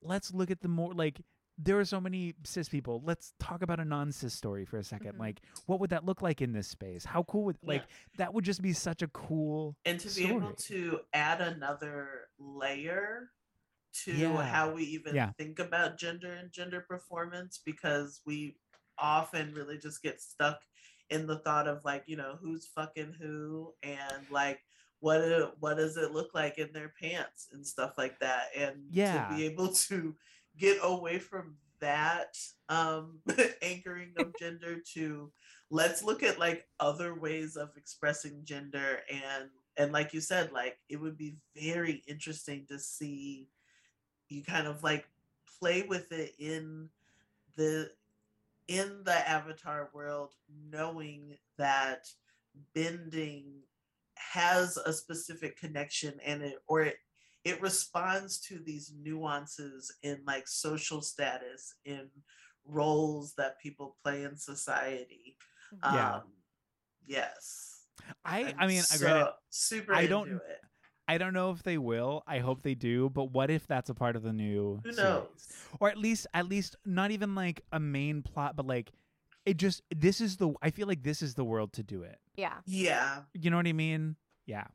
[0.00, 1.20] let's look at the more like
[1.58, 5.12] there are so many cis people let's talk about a non-cis story for a 2nd
[5.14, 5.18] Mhm.
[5.18, 7.96] like what would that look like in this space how cool would like Yeah.
[8.16, 13.32] that would just be such a cool and to be able to add another layer
[14.04, 14.42] to Yeah.
[14.44, 15.32] how we even Yeah.
[15.32, 18.56] think about gender and gender performance because we
[18.98, 20.62] often really just get stuck
[21.10, 24.64] in the thought of like you know who's fucking who and like
[25.00, 29.28] what what does it look like in their pants and stuff like that and Yeah.
[29.28, 30.16] to be able to
[30.58, 32.36] get away from that
[32.68, 33.18] um
[33.62, 35.30] anchoring of gender to
[35.70, 40.78] let's look at like other ways of expressing gender and and like you said like
[40.88, 43.48] it would be very interesting to see
[44.28, 45.06] you kind of like
[45.58, 46.88] play with it in
[47.56, 47.90] the
[48.68, 50.34] in the avatar world
[50.70, 52.06] knowing that
[52.74, 53.44] bending
[54.14, 56.96] has a specific connection and it or it
[57.44, 62.08] it responds to these nuances in like social status in
[62.64, 65.36] roles that people play in society
[65.82, 66.16] Yeah.
[66.16, 66.22] um
[67.06, 67.80] yes
[68.24, 70.60] i I'm i mean so granted super I into don't- it
[71.08, 72.22] I don't know if they will.
[72.28, 73.10] I hope they do.
[73.10, 75.10] But what if that's a part of the new who series?
[75.10, 75.48] knows
[75.80, 78.92] Or at least, at least not even like a main plot, but like
[79.44, 79.82] it just.
[79.94, 80.54] This is the.
[80.62, 82.18] I feel like this is the world to do it.
[82.36, 82.54] Yeah.
[82.66, 84.14] yeah You know what I mean?
[84.46, 84.68] Yeah.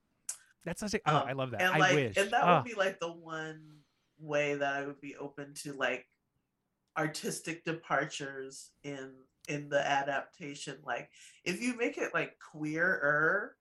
[0.67, 0.99] That's such a.
[1.07, 1.61] Oh, Um, I love that.
[1.61, 2.17] and I like wish.
[2.17, 3.61] and that Ah, would be like the one
[4.19, 6.05] way that i would be open to like
[6.97, 9.11] artistic departures in
[9.47, 11.09] in the adaptation like
[11.45, 13.55] if you make it like queerer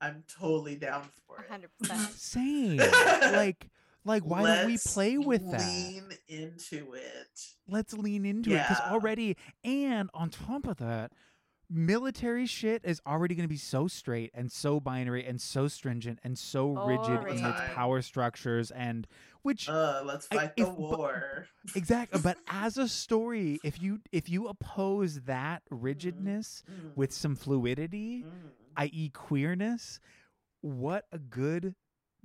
[0.00, 1.50] i'm totally down for it
[1.82, 1.96] 100%.
[2.14, 2.76] same.
[3.32, 3.70] like,
[4.04, 5.60] like why don't we play with that?
[5.60, 11.12] lean into it Let's lean into it because already, and on top of that,
[11.72, 16.18] military shit is already going to be so straight and so binary and so stringent
[16.22, 19.06] and so rigid in its power structures and
[19.42, 21.46] which Uh, let's I- fight the if- but- war.
[21.74, 27.34] exactly but as a story if you if you oppose that rigidness Mm, with some
[27.34, 28.30] fluidity mm.
[28.76, 29.08] i.e.
[29.10, 29.98] queerness,
[30.60, 31.74] what a good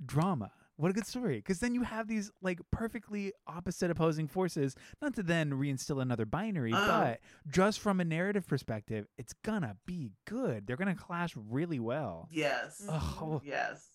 [0.04, 0.52] drama.
[0.78, 1.36] What a good story.
[1.38, 6.24] Because then you have these like perfectly opposite opposing forces, not to then reinstill another
[6.24, 6.86] binary, Uh.
[6.86, 10.66] but just from a narrative perspective, it's gonna be good.
[10.68, 12.28] They're gonna clash really well.
[12.30, 12.86] Yes.
[12.88, 13.88] Oh, Yes.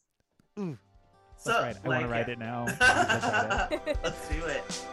[0.60, 0.78] Ooh.
[1.38, 1.78] So, it.
[1.84, 2.66] I want to write it now.
[2.66, 3.98] Let's write it.
[4.04, 4.86] Let's do it.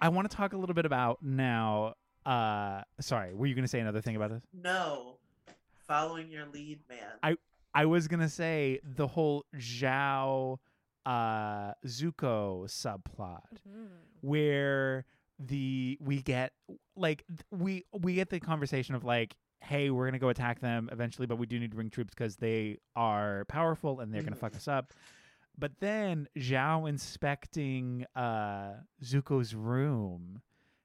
[0.00, 1.94] I want to talk a little bit about now.
[2.26, 4.42] Uh, sorry, were you gonna say another thing about this?
[4.52, 5.16] No.
[5.86, 6.98] Following your lead, man.
[7.22, 7.36] I
[7.74, 10.58] I was gonna say the whole Zhao
[11.06, 13.88] uh Zuko subplot Mhm.
[14.20, 15.06] where
[15.38, 16.52] the we get
[16.96, 21.26] like we we get the conversation of like hey we're gonna go attack them eventually
[21.26, 24.40] but we do need to bring troops because they are powerful and they're gonna Mhm.
[24.40, 24.92] fuck us up
[25.58, 30.40] but then Zhao inspecting uh Zuko's room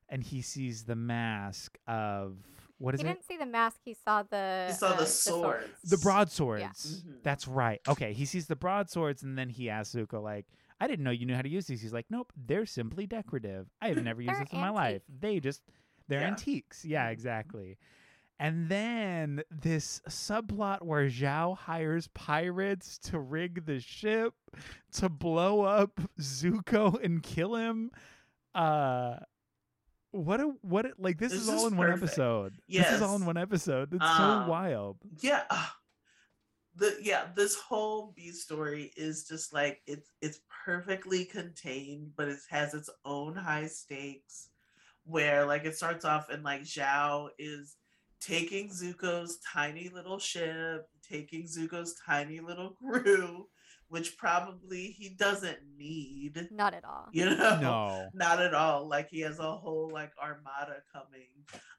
[0.10, 2.38] and he sees the mask of
[2.78, 3.78] what is He it He didn't see the mask.
[3.86, 4.66] He saw the.
[4.68, 5.82] He saw uh, the swords.
[5.90, 7.04] the broadswords.
[7.06, 7.24] Mhm.
[7.24, 7.80] That's right.
[7.88, 10.46] Okay, he sees the broadswords, and then he asks Zuko, like,
[10.82, 13.68] "I didn't know you knew how to use these." He's like, "Nope, they're simply decorative.
[13.82, 15.02] I have never used this in my life.
[15.08, 15.62] They just
[16.10, 16.28] they're Yeah.
[16.28, 16.84] antiques.
[16.84, 17.14] Yeah, Mhm.
[17.14, 17.78] exactly."
[18.40, 24.34] And then this subplot where Zhao hires pirates to rig the ship
[24.94, 27.92] to blow up Zuko and kill him.
[28.54, 29.16] Uh
[30.12, 32.04] what a what a, like this, This is all is in one perfect.
[32.04, 32.54] episode.
[32.70, 33.94] This is all in one episode.
[33.94, 34.98] It's Um, so wild.
[35.22, 35.76] yeah ah,
[36.76, 42.40] the yeah this whole b story is just like it's it's perfectly contained but it
[42.50, 44.50] has its own high stakes
[45.06, 47.76] where like it starts off and like zhao is
[48.26, 53.48] taking zuko's tiny little ship taking zuko's tiny little crew
[53.90, 57.10] which probably he doesn't need Not at all.
[57.12, 58.08] you know No.
[58.14, 61.30] not at all like he has a whole like armada coming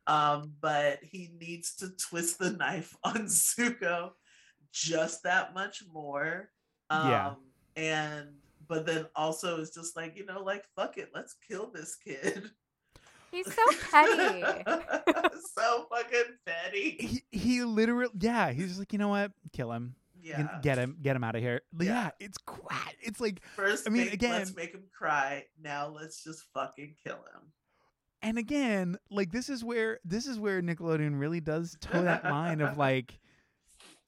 [0.06, 4.10] um but he needs to twist the knife on zuko
[4.72, 6.50] just that much more
[6.90, 7.34] um Yeah.
[7.76, 8.28] and
[8.68, 12.50] but then also it's just like you know like fuck it let's kill this kid
[13.34, 14.42] He's so petty.
[15.58, 16.96] so fucking petty.
[17.00, 19.32] He, he literally yeah he's just like you know what?
[19.52, 19.96] Kill him.
[20.22, 20.58] Get- yeah.
[20.62, 22.10] get him get him out of here yeah, Yeah.
[22.18, 25.44] it's quite it's like first I mean, make, again- let's make him cry.
[25.62, 27.52] Now let's just fucking kill him.
[28.22, 32.62] And again like this is where this is where nickelodeon really does toe that line
[32.62, 33.18] of like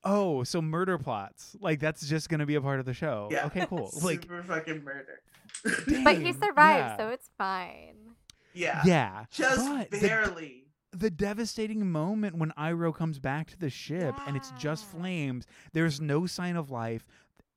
[0.04, 1.54] oh so murder plots.
[1.60, 3.28] Like that's just gonna be a part of the show.
[3.30, 3.46] Yeah.
[3.46, 3.90] Okay cool.
[4.02, 5.20] Like super fucking murder.
[5.64, 6.96] But he dang, survived, yeah.
[6.96, 7.96] so it's fine.
[8.56, 14.14] Yeah yeah just but barely the devastating moment when Iroh comes back to the ship
[14.26, 15.44] and it's just flames.
[15.74, 17.06] There's no sign of life,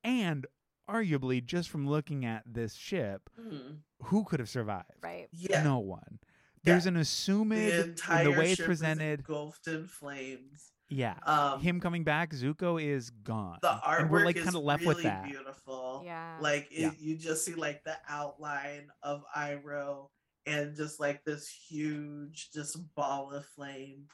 [0.03, 0.45] and
[0.89, 3.77] arguably, just from looking at this ship, Mhm.
[4.03, 4.91] who could have survived?
[5.01, 5.29] Right.
[5.31, 5.63] Yeah.
[5.63, 6.19] No one.
[6.63, 9.19] There's an assumed the in the way it's presented.
[9.21, 10.73] is engulfed in flames.
[10.89, 11.15] Yeah.
[11.23, 13.59] Um, Him coming back, Zuko is gone.
[13.62, 15.23] the artwork and we're like is kind of left really with that.
[15.23, 16.01] beautiful.
[16.03, 16.39] Yeah.
[16.41, 16.91] Like it, Yeah.
[16.99, 20.09] you just see like the outline of Iroh
[20.49, 24.05] and just like this huge just ball of flame.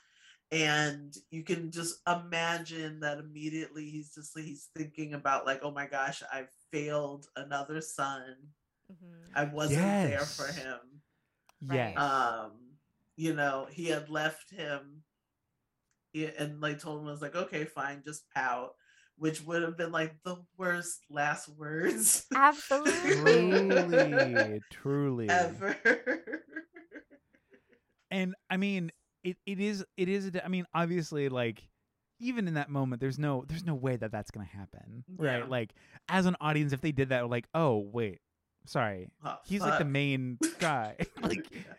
[0.52, 5.88] And you can just imagine that immediately he's just he's thinking about like, oh my
[5.88, 8.36] gosh, I failed another son.
[8.92, 9.32] Mhm.
[9.34, 10.80] I wasn't there for him.
[11.72, 11.96] Yes.
[11.98, 11.98] Right.
[11.98, 12.52] um
[13.16, 15.02] you know he had left him
[16.12, 18.74] he, and like told him was like okay fine just pout
[19.18, 23.12] which would have been like the worst last words Absolutely.
[23.12, 25.30] truly, truly.
[25.30, 25.76] ever
[28.12, 28.92] and I mean,
[29.24, 31.68] it, it is it is I mean, obviously, like
[32.20, 35.38] even in that moment, there's no there's no way that that's gonna happen, Yeah.
[35.40, 35.50] right?
[35.50, 35.74] Like
[36.10, 38.20] as an audience, if they did that, like, oh wait,
[38.66, 40.96] sorry, Oh, he's like the main guy.
[41.22, 41.74] like Yeah.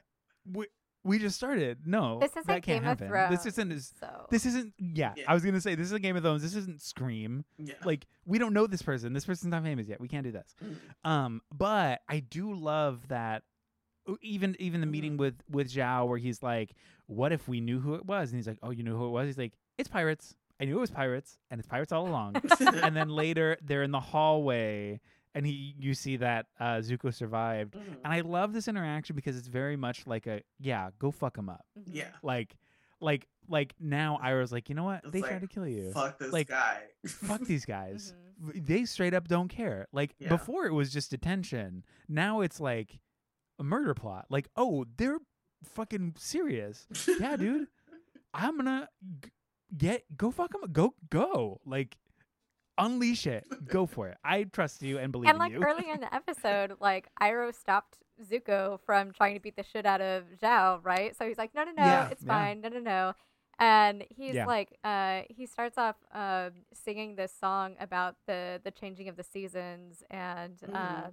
[0.52, 0.66] we
[1.06, 1.86] we just started.
[1.86, 3.06] No, This isn't that can't Game happen.
[3.06, 3.30] of Thrones.
[3.30, 4.26] This isn't as so.
[4.30, 4.74] this isn't.
[4.78, 5.24] Yeah, Yeah.
[5.28, 6.42] I was gonna say this is a Game of Thrones.
[6.42, 7.44] This isn't Scream.
[7.58, 9.12] yeah Like we don't know this person.
[9.12, 10.00] This person's not famous yet.
[10.00, 10.54] We can't do this.
[10.62, 11.08] Mm.
[11.10, 13.42] Um, but I do love that
[14.22, 15.18] even even the meeting Mhm.
[15.18, 16.74] with with Zhao where he's like,
[17.06, 19.10] "What if we knew who it was?" And he's like, "Oh, you knew who it
[19.10, 20.36] was?" He's like, "It's pirates.
[20.60, 23.90] I knew it was pirates, and it's pirates all along." and then later they're in
[23.90, 25.00] the hallway,
[25.36, 27.96] and he you see that uh, Zuko survived, Mhm.
[28.04, 31.48] and I love this interaction because it's very much like a yeah, go fuck him
[31.48, 31.64] up.
[31.78, 31.84] Mhm.
[31.92, 32.08] Yeah.
[32.22, 32.56] Like,
[33.00, 35.02] like, like now Iroh's like, you know what?
[35.04, 35.92] It's they like, tried to kill you.
[35.92, 36.80] Fuck this Like, guy.
[37.06, 38.14] Fuck these guys.
[38.42, 38.66] Mhm.
[38.66, 39.86] They straight up don't care.
[39.92, 40.28] Like Yeah.
[40.28, 41.84] before, it was just detention.
[42.08, 42.98] Now it's like
[43.58, 44.26] a murder plot.
[44.30, 45.18] Like, oh, they're
[45.64, 46.86] fucking serious.
[47.20, 47.68] Yeah, dude.
[48.34, 48.88] I'm gonna
[49.22, 49.30] g-
[49.76, 50.70] get go fuck them.
[50.72, 51.60] Go go.
[51.64, 51.96] Like
[52.78, 53.44] unleash it.
[53.68, 54.16] Go for it.
[54.24, 55.30] I trust you and believe you.
[55.30, 55.66] And like in you.
[55.66, 57.98] earlier in the episode, like Iroh stopped
[58.30, 61.16] Zuko from trying to beat the shit out of Zhao, right?
[61.16, 62.32] So he's like, no, no, no, Yeah, it's yeah.
[62.32, 63.14] fine, no, no, no.
[63.58, 64.46] And he's Yeah.
[64.46, 69.22] like, uh, he starts off um, singing this song about the the changing of the
[69.22, 70.76] seasons, and Mhm.
[70.76, 71.12] um,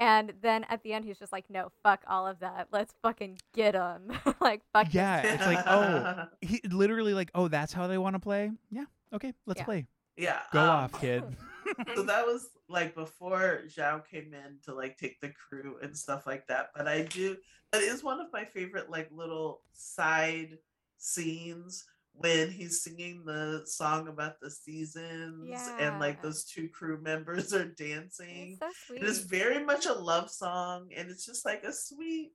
[0.00, 3.38] and then at the end he's just like, no, fuck all of that, let's fucking
[3.54, 4.92] get him, like fuck.
[4.92, 8.50] yeah, it's like oh, he literally like oh, that's how they want to play.
[8.70, 9.64] Yeah, okay, let's Yeah.
[9.64, 9.86] play.
[10.16, 10.40] Yeah.
[10.52, 11.24] Go um, off, kid.
[11.94, 16.26] so that was like before Zhao came in to like take the crew and stuff
[16.26, 16.68] like that.
[16.74, 17.36] But I do
[17.72, 20.58] that is one of my favorite like little side
[20.98, 27.52] scenes when he's singing the song about the seasons and like those two crew members
[27.52, 28.58] are dancing.
[28.60, 28.94] It's so.
[28.94, 32.32] It is very much a love song and it's just like a sweet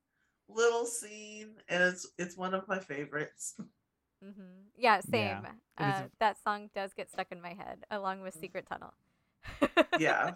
[0.47, 3.55] little scene and it's it's one of my favorites.
[4.23, 4.41] hmm
[4.77, 5.45] Yeah, same.
[5.79, 8.93] Yeah, uh, a- that song does get stuck in my head, along with Secret Tunnel.
[9.99, 10.31] Yeah.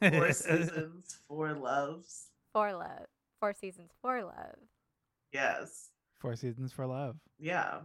[0.00, 2.28] Four seasons, four loves.
[2.52, 3.06] Four love.
[3.40, 4.56] Four seasons for love.
[5.32, 5.90] Yes.
[6.20, 7.16] Four seasons for love.
[7.38, 7.80] yeah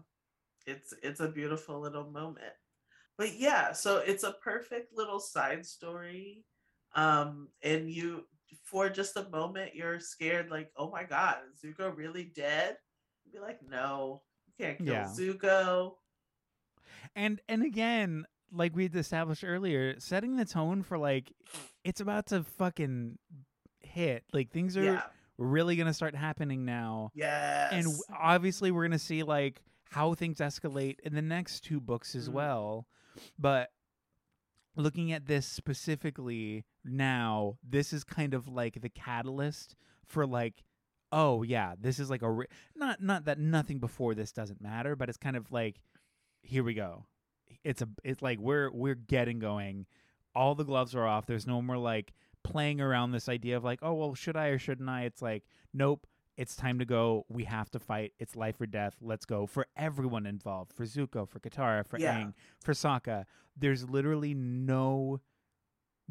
[0.68, 2.54] it's it's a beautiful little moment
[3.18, 6.44] but yeah so it's a perfect little side story
[6.96, 8.26] um and you
[8.64, 12.76] for just a moment you're scared like oh my god is zuko really dead
[13.26, 14.29] You'd be like no you
[14.60, 15.06] can't kill Yeah.
[15.06, 15.94] zuko.
[17.16, 21.32] And and again like we established earlier setting the tone for like
[21.84, 23.18] it's about to fucking
[23.82, 24.24] hit.
[24.34, 25.04] Like things are yeah.
[25.38, 27.12] really gonna start happening now.
[27.14, 27.72] Yes.
[27.74, 27.88] and
[28.18, 32.34] obviously we're gonna see like how things escalate in the next two books as Mhm.
[32.34, 32.88] well.
[33.38, 33.70] But
[34.76, 40.64] looking at this specifically now this is kind of like the catalyst for like
[41.12, 42.46] oh yeah this is like a re-
[42.76, 45.80] not not that nothing before this doesn't matter but it's kind of like
[46.42, 47.06] here we go.
[47.64, 49.86] It's a it's like we're we're getting going.
[50.36, 51.26] All the gloves are off.
[51.26, 54.58] There's no more like playing around this idea of like oh well should i or
[54.58, 55.04] shouldn't i?
[55.04, 55.44] It's like
[55.74, 56.08] nope
[56.38, 57.26] it's time to go.
[57.28, 58.14] We have to fight.
[58.18, 58.96] It's life or death.
[59.02, 59.46] Let's go.
[59.46, 62.18] For everyone involved for zuko for katara for Yeah.
[62.18, 63.26] Aang, for Sokka.
[63.58, 65.20] There's literally no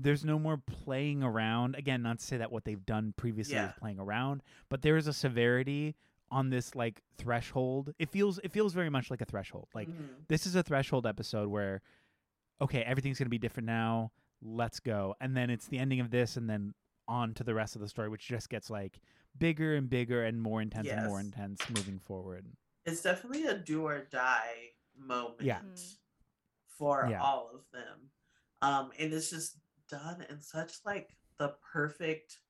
[0.00, 1.74] there's no more playing around.
[1.74, 3.70] Again, not to say that what they've done previously Yeah.
[3.70, 5.96] is playing around, but there is a severity
[6.30, 7.92] on this like threshold.
[7.98, 9.68] It feels it feels very much like a threshold.
[9.74, 10.26] Like Mhm.
[10.28, 11.82] this is a threshold episode where
[12.60, 14.12] okay, everything's going to be different now.
[14.42, 15.14] Let's go.
[15.20, 16.74] And then it's the ending of this and then
[17.06, 19.00] on to the rest of the story which just gets like
[19.38, 22.46] bigger and bigger and more intense and more intense moving forward.
[22.84, 25.60] it's definitely a do or die moment Yeah.
[25.60, 25.96] Mm.
[26.66, 27.20] for Yeah.
[27.22, 28.10] all of them
[28.62, 29.56] um and it's just
[29.88, 32.40] done in such like the perfect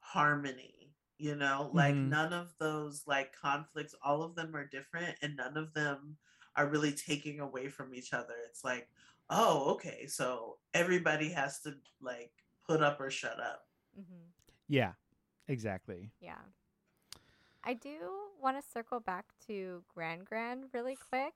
[0.00, 2.02] harmony you know like Mhm.
[2.02, 6.18] none of those like conflicts all of them are different and none of them
[6.56, 8.88] are really taking away from each other it's like
[9.30, 12.32] oh okay so everybody has to like
[12.66, 14.32] put up or shut up hmm
[14.68, 14.94] Yeah.
[15.48, 16.12] Exactly.
[16.20, 16.42] Yeah.
[17.64, 21.34] I do want to circle back to Gran Gran really quick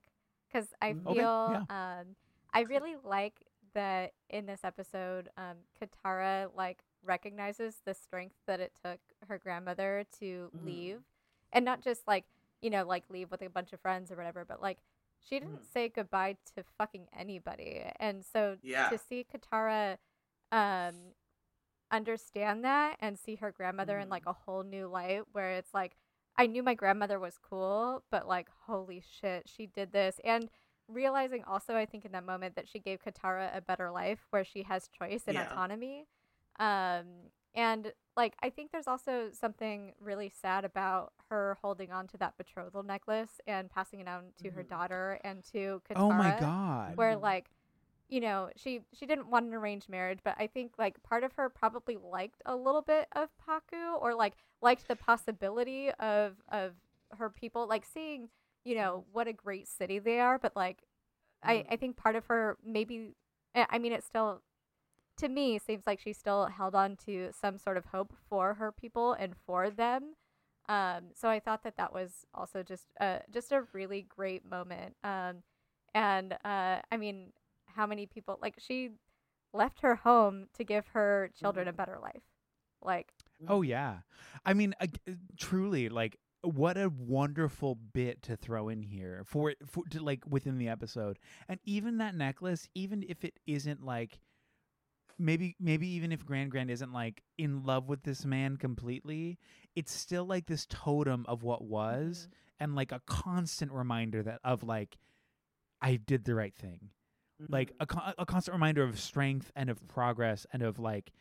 [0.49, 1.07] because I Mhm.
[1.07, 2.17] Okay, feel um,
[2.53, 3.46] I really like
[3.77, 10.05] that in this episode, um, Katara like recognizes the strength that it took her grandmother
[10.21, 10.65] to Mhm.
[10.67, 11.01] leave,
[11.53, 12.27] and not just like
[12.63, 14.79] you know like leave with a bunch of friends or whatever, but like
[15.21, 15.73] she didn't Mhm.
[15.73, 19.99] say goodbye to fucking anybody, and so yeah to see Katara
[20.53, 21.15] um
[21.91, 24.11] understand that and see her grandmother in Mhm.
[24.11, 25.97] like a whole new light where it's like
[26.37, 30.51] I knew my grandmother was cool, but like holy shit, she did this and
[30.89, 34.45] realizing also I think in that moment that she gave Katara a better life where
[34.45, 35.51] she has choice and Yeah.
[35.51, 36.07] autonomy.
[36.59, 42.17] Um and like I think there's also something really sad about her holding on to
[42.19, 44.69] that betrothal necklace and passing it on to her Mhm.
[44.69, 46.97] daughter and to Katara Oh my god.
[46.97, 47.51] where like
[48.09, 51.33] you know she she didn't want an arranged marriage but i think like part of
[51.33, 56.75] her probably liked a little bit of Pakku or like liked the possibility of of
[57.19, 58.29] her people like seeing
[58.67, 60.79] you know what a great city they are but like
[61.45, 61.81] i i Mhm.
[61.81, 63.15] think part of her maybe
[63.55, 64.43] I I mean it still
[65.19, 68.73] to me seems like she still held on to some sort of hope for her
[68.73, 70.15] people and for them
[70.69, 74.97] um so i thought that that was also just uh just a really great moment
[75.05, 75.43] um
[75.95, 77.33] and uh i mean
[77.77, 78.91] how many people like she
[79.55, 81.77] left her home to give her children a Mhm.
[81.77, 82.23] better life.
[82.83, 83.13] Like,
[83.49, 83.99] Oh yeah.
[84.45, 84.87] I mean, uh,
[85.39, 90.25] truly, like what a wonderful bit to throw in here for it for to like
[90.29, 91.19] within the episode.
[91.49, 94.21] And even that necklace, even if it isn't like
[95.19, 99.39] maybe maybe even if Gran Gran isn't like in love with this man completely,
[99.75, 102.29] it's still like this totem of what was
[102.61, 104.99] and like a constant reminder that of like
[105.81, 106.91] I did the right thing.
[107.49, 107.97] Like Mhm.
[108.07, 111.13] a a constant reminder of strength and of progress and of like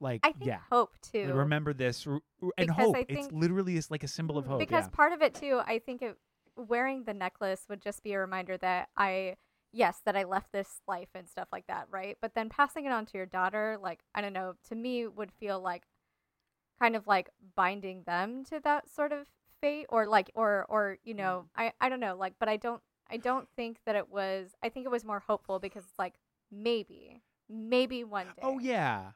[0.00, 0.60] like I think yeah.
[0.70, 1.32] hope too.
[1.32, 2.20] Remember this and
[2.56, 2.96] Because hope.
[3.08, 4.58] It's literally is like a symbol of hope.
[4.58, 4.96] because yeah.
[4.96, 6.16] part of it too i think it
[6.56, 9.34] wearing the necklace would just be a reminder that i
[9.72, 12.92] yes that i left this life and stuff like that right but then passing it
[12.92, 15.84] on to your daughter like i don't know to me would feel like
[16.80, 19.26] kind of like binding them to that sort of
[19.60, 21.62] fate or like or or you know mm.
[21.62, 24.68] i i don't know like but i don't i don't think that it was i
[24.68, 26.14] think it was more hopeful because it's like
[26.50, 29.12] maybe maybe one oh, day Oh yeah.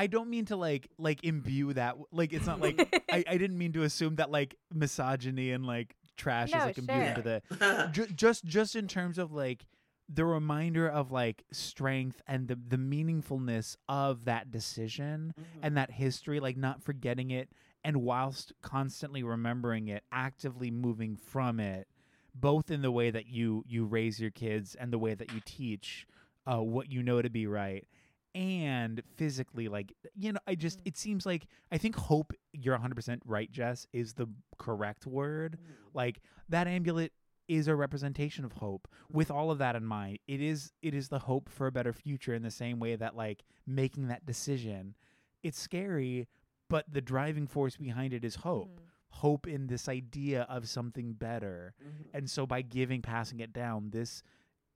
[0.00, 2.76] I don't mean to like like imbue that like it's not like
[3.12, 6.78] I, I didn't mean to assume that like misogyny and like trash No, is like
[6.78, 9.66] imbued into the ju- just just in terms of like
[10.08, 15.44] the reminder of like strength and the the meaningfulness of that decision Mhm.
[15.62, 17.50] and that history like not forgetting it
[17.84, 21.86] and whilst constantly remembering it actively moving from it
[22.34, 25.40] both in the way that you you raise your kids and the way that you
[25.44, 26.06] teach
[26.50, 27.86] uh, what you know to be right
[28.34, 30.82] and physically like you know i just Mm.
[30.86, 34.28] it seems like i think hope you're 100% right jess is the
[34.58, 35.74] correct word Mhm.
[35.94, 37.12] like that amulet
[37.48, 41.08] is a representation of hope with all of that in mind it is it is
[41.08, 44.94] the hope for a better future in the same way that like making that decision
[45.42, 46.28] it's scary
[46.68, 48.84] but the driving force behind it is hope Mhm.
[49.14, 52.10] hope in this idea of something better Mhm.
[52.14, 54.22] and so by giving passing it down this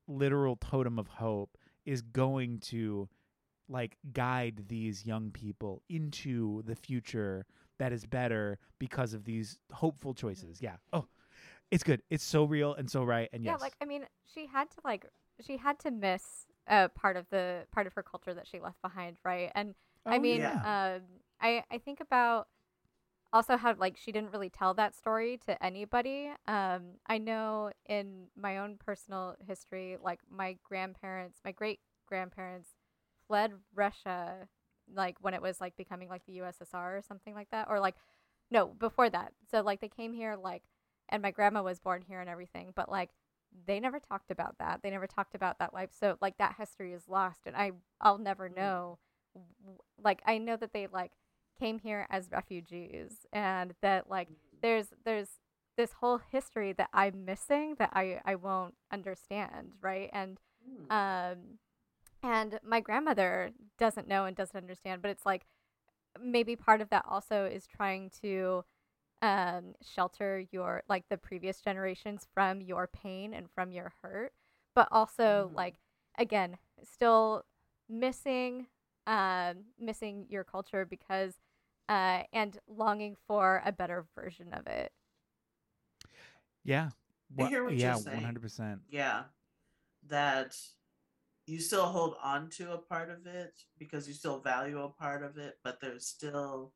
[0.09, 3.09] literal totem of hope is going to
[3.69, 7.47] like guide these young people into the future
[7.79, 11.07] that is better because of these hopeful choices yeah oh
[11.71, 14.47] it's good it's so real and so right and yes Yeah, like I mean, she
[14.47, 15.07] had to like
[15.41, 18.81] she had to miss uh, part of the part of her culture that she left
[18.83, 19.51] behind, right?
[19.55, 19.75] And
[20.11, 20.65] I Oh, mean, yeah.
[20.65, 21.03] um,
[21.41, 22.49] I I think about
[23.33, 26.33] also how like she didn't really tell that story to anybody.
[26.49, 32.71] Um, I know in my own personal history, like my grandparents, my great grandparents
[33.35, 34.49] fled Russia,
[34.95, 37.97] like when it was like becoming like the USSR or something like that, or like
[38.51, 39.33] no before that.
[39.51, 40.63] So like they came here like,
[41.09, 43.11] and my grandma was born here and everything, but like
[43.67, 44.81] they never talked about that.
[44.83, 45.91] They never talked about that life.
[45.99, 48.57] So like that history is lost, and I I'll never Mm.
[48.57, 48.99] know.
[50.03, 51.13] Like I know that they like
[51.59, 54.29] came here as refugees, and that like
[54.63, 55.41] there's there's
[55.77, 60.11] this whole history that I'm missing that I I won't understand, right?
[60.13, 60.91] And Mm.
[60.95, 61.59] um
[62.25, 65.47] and my grandmother doesn't know and doesn't understand but it's like
[66.21, 68.65] maybe part of that also is trying to
[69.23, 74.33] um shelter your like the previous generations from your pain and from your hurt
[74.75, 75.55] but also Mhm.
[75.55, 75.77] like
[76.19, 77.45] again still
[77.89, 78.67] missing
[79.07, 81.35] um missing your culture because
[81.89, 84.93] uh and longing for a better version of it
[86.65, 86.91] yeah
[87.39, 88.21] I hear what yeah you're saying.
[88.23, 89.25] 100% yeah
[90.09, 90.57] that
[91.47, 95.23] you still hold on to a part of it because you still value a part
[95.23, 96.73] of it but there's still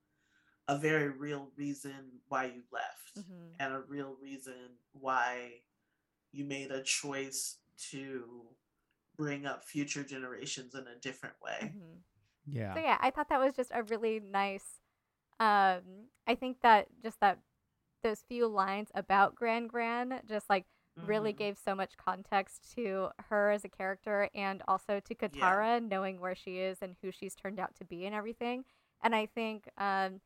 [0.69, 3.55] a very real reason why you left Mhm.
[3.59, 5.63] and a real reason why
[6.33, 7.59] you made a choice
[7.91, 8.55] to
[9.17, 12.03] bring up future generations in a different way Mhm.
[12.47, 14.81] yeah So yeah, I thought that was just a really nice.
[15.41, 17.39] Um, I think that just that
[18.03, 20.67] those few lines about Grand Gran just like
[21.07, 21.37] really Mhm.
[21.39, 26.35] gave so much context to her as a character and also to Katara knowing where
[26.35, 28.65] she is and who she's turned out to be and everything.
[29.03, 30.21] And I think um,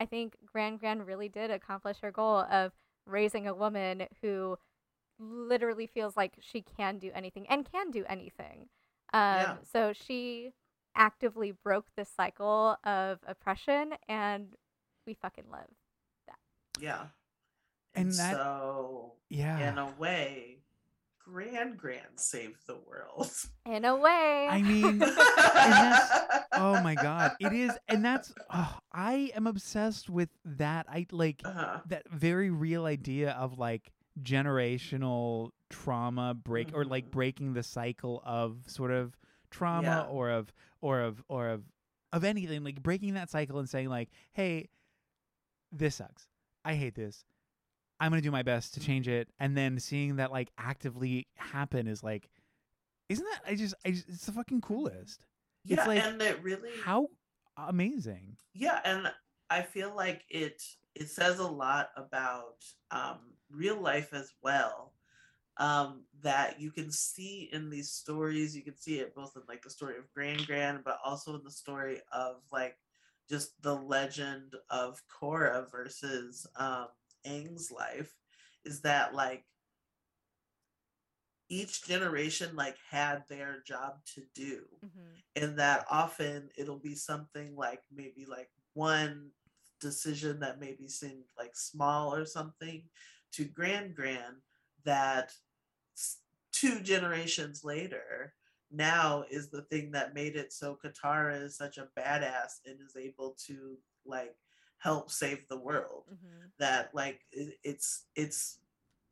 [0.00, 2.72] I think Gran Gran really did accomplish her goal of
[3.06, 4.58] raising a woman who
[5.18, 8.68] literally feels like she can do anything and can do anything.
[9.12, 9.58] Um, Yeah.
[9.62, 10.52] So she
[10.94, 14.56] actively broke the cycle of oppression, and
[15.06, 15.70] we fucking love.
[16.26, 16.38] That.
[16.78, 17.08] Yeah
[17.94, 20.54] And and, that- so yeah in a way
[21.24, 23.30] gran gran saved the world
[23.66, 25.02] In a way, i mean
[26.54, 31.42] oh my god it is and that's oh, i am obsessed with that i like
[31.44, 31.80] uh-huh.
[31.86, 37.10] that very real idea of like generational trauma break or like Mhm.
[37.10, 39.16] breaking the cycle of sort of
[39.50, 40.12] trauma Yeah.
[40.12, 41.62] or of or of or of
[42.12, 44.68] of anything like breaking that cycle and saying like hey
[45.70, 46.26] this sucks
[46.64, 47.24] i hate this
[48.00, 48.86] i'm going to do my best to Mhm.
[48.86, 52.28] change it and then seeing that like actively happen is like
[53.08, 55.26] isn't that i just i just, it's the fucking coolest
[55.64, 57.08] Yeah, like, and it really How
[57.56, 58.36] amazing.
[58.54, 59.12] yeah, and
[59.50, 60.62] I feel like it
[60.94, 63.18] it says a lot about um
[63.50, 64.92] real life as well.
[65.58, 69.62] Um, that you can see in these stories, you can see it both in like
[69.62, 72.76] the story of Gran Gran, but also in the story of like
[73.28, 76.86] just the legend of Korra versus um
[77.26, 78.14] Aang's life,
[78.64, 79.44] is that like
[81.48, 84.64] each generation like had their job to do.
[84.82, 89.30] Hmm and that often it'll be something like maybe like one
[89.80, 92.82] decision that maybe seemed like small or something
[93.32, 94.36] to gran gran
[94.84, 95.32] that
[96.52, 98.34] two generations later
[98.70, 102.96] now is the thing that made it so Katara is such a badass and is
[102.96, 104.34] able to like
[104.78, 107.20] help save the world hmm that like
[107.62, 108.58] it's it's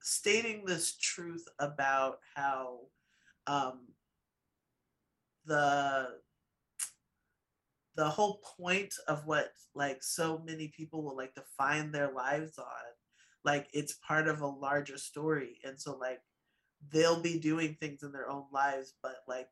[0.02, 2.80] stating this truth about how
[3.46, 3.86] um
[5.46, 6.08] the
[7.96, 12.66] the whole point of what like so many people will like define their lives on
[13.44, 16.20] like it's part of a larger story and so like
[16.92, 19.48] they'll be doing things in their own lives but like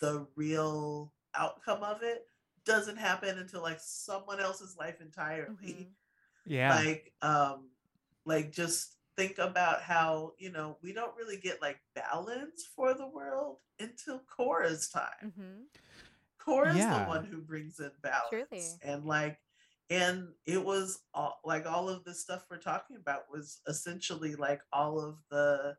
[0.00, 2.24] the real outcome of it
[2.68, 5.82] doesn't happen until like someone else's life entirely hmm
[6.46, 6.80] Yeah.
[6.80, 7.70] like um
[8.26, 13.08] like just think about how you know we don't really get like balance for the
[13.08, 15.32] world until Korra's time.
[15.36, 15.62] hmm
[16.40, 17.04] Korra's Yeah.
[17.04, 18.78] the one who brings in balance, Truly.
[18.82, 19.38] and like,
[19.90, 24.62] and it was all like all of this stuff we're talking about was essentially like
[24.72, 25.76] all of the,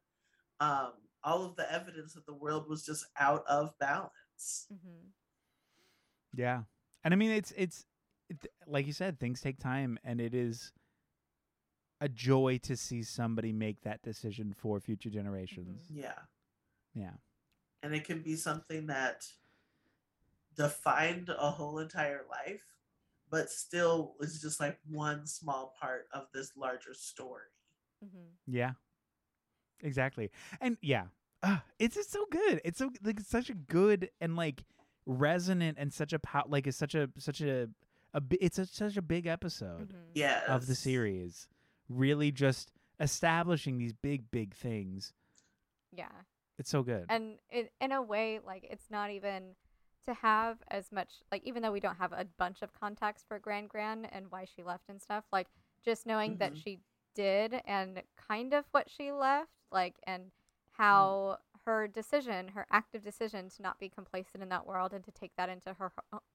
[0.59, 4.67] um, all of the evidence that the world was just out of balance.
[4.69, 5.09] hmm
[6.33, 6.63] Yeah.
[7.03, 7.85] And I mean it's it's
[8.29, 8.37] it,
[8.67, 10.71] like you said things take time and it is
[12.01, 15.83] a joy to see somebody make that decision for future generations.
[15.89, 16.13] Yeah.
[16.93, 17.11] Yeah.
[17.83, 19.25] and it can be something that
[20.55, 22.63] defined a whole entire life
[23.29, 27.45] but still is just like one small part of this larger story
[28.03, 28.27] Mm-hmm.
[28.47, 28.71] Yeah.
[29.81, 30.31] Exactly.
[30.61, 31.05] And yeah.
[31.41, 32.59] Uh, it's just so good.
[32.65, 34.63] It's so like it's such a good and like
[35.05, 37.69] resonant and such a pow- like it's such a such a
[38.13, 41.47] a it's a, such a big episode hmm yeah of the series.
[41.89, 45.13] Really just establishing these big big things.
[45.95, 46.07] Yeah.
[46.57, 47.05] It's so good.
[47.09, 49.55] and it, in a way like it's not even
[50.07, 53.39] to have as much like even though we don't have a bunch of context for
[53.39, 55.47] gran gran and why she left and stuff like
[55.85, 56.63] just knowing that Mhm.
[56.63, 56.79] she
[57.15, 60.31] did and kind of what she left like and
[60.71, 65.11] how her decision her active decision to not be complacent in that world and to
[65.11, 65.91] take that into her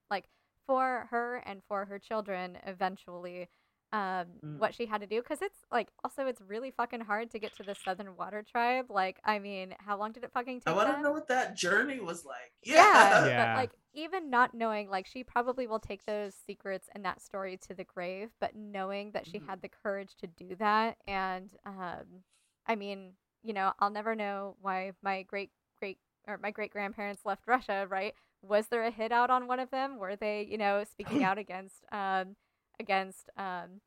[0.09, 0.25] like
[0.65, 3.49] for her and for her children eventually
[3.93, 4.57] um Mm.
[4.59, 7.55] what she had to do because it's like also it's really fucking hard to get
[7.55, 10.75] to the southern water tribe like i mean how long did it fucking take i
[10.75, 10.97] want them?
[10.97, 13.53] to know what that journey was like yeah, yeah, Yeah.
[13.53, 17.57] but like even not knowing like she probably will take those secrets and that story
[17.57, 19.47] to the grave but knowing that she Mhm.
[19.47, 22.23] had the courage to do that and um
[22.65, 23.13] i mean
[23.45, 27.87] you know i'll never know why my great great or my great grandparents left russia
[27.89, 28.13] right?
[28.41, 29.97] Was there a hit out on one of them?
[29.97, 32.35] Were they you know speaking out against um
[32.79, 33.81] against um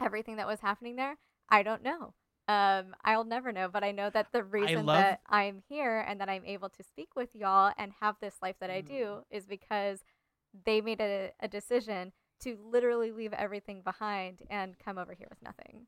[0.00, 1.16] everything that was happening there?
[1.48, 2.14] I don't know.
[2.48, 6.18] Um i'll never know but i know that the reason love- that i'm here and
[6.20, 8.86] that i'm able to speak with y'all and have this life that i Mm.
[8.88, 10.00] do is because
[10.64, 15.42] they made a, a decision to literally leave everything behind and come over here with
[15.42, 15.86] nothing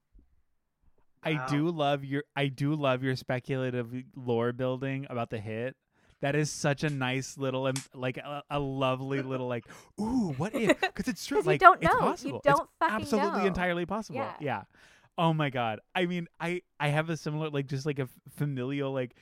[1.23, 1.47] I Wow.
[1.49, 5.77] do love your I do love your speculative lore building about the hit.
[6.23, 9.67] That is such a nice little and like a, a lovely little like
[10.01, 12.01] ooh what if because it's true 'Cause you like don't it's know.
[12.01, 13.47] You possible don't it's fucking absolutely know.
[13.47, 14.35] entirely possible Yeah.
[14.41, 14.63] yeah
[15.19, 18.93] oh my god I mean I I have a similar like just like a familial
[18.93, 19.15] like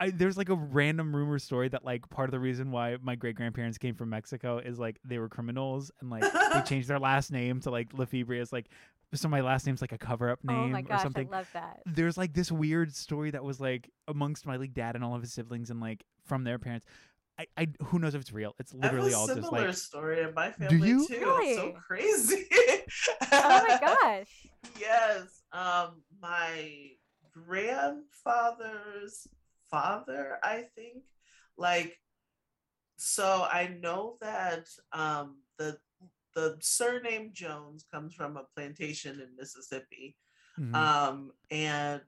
[0.00, 3.14] I, there's like a random rumor story that like part of the reason why my
[3.14, 6.98] great grandparents came from Mexico is like they were criminals and like they changed their
[6.98, 8.66] last name to like Lefebvre as like
[9.14, 11.36] so my last name's like a cover up name oh my or gosh something i
[11.36, 15.04] love that there's like this weird story that was like amongst my like dad and
[15.04, 16.86] all of his siblings and like from their parents.
[17.38, 18.54] I, I who knows if it's real?
[18.58, 21.06] It's literally I all have a just similar like story in my Do family you?
[21.06, 21.14] too.
[21.20, 22.46] It's so crazy.
[23.32, 24.28] oh my gosh
[24.80, 25.42] yes.
[25.52, 26.90] Um, my
[27.32, 29.26] grandfather's
[29.70, 31.02] father, I think,
[31.56, 31.98] like,
[32.96, 35.78] so I know that um the
[36.34, 40.16] the surname Jones comes from a plantation in Mississippi.
[40.58, 40.74] Mhm.
[40.74, 42.02] Um, and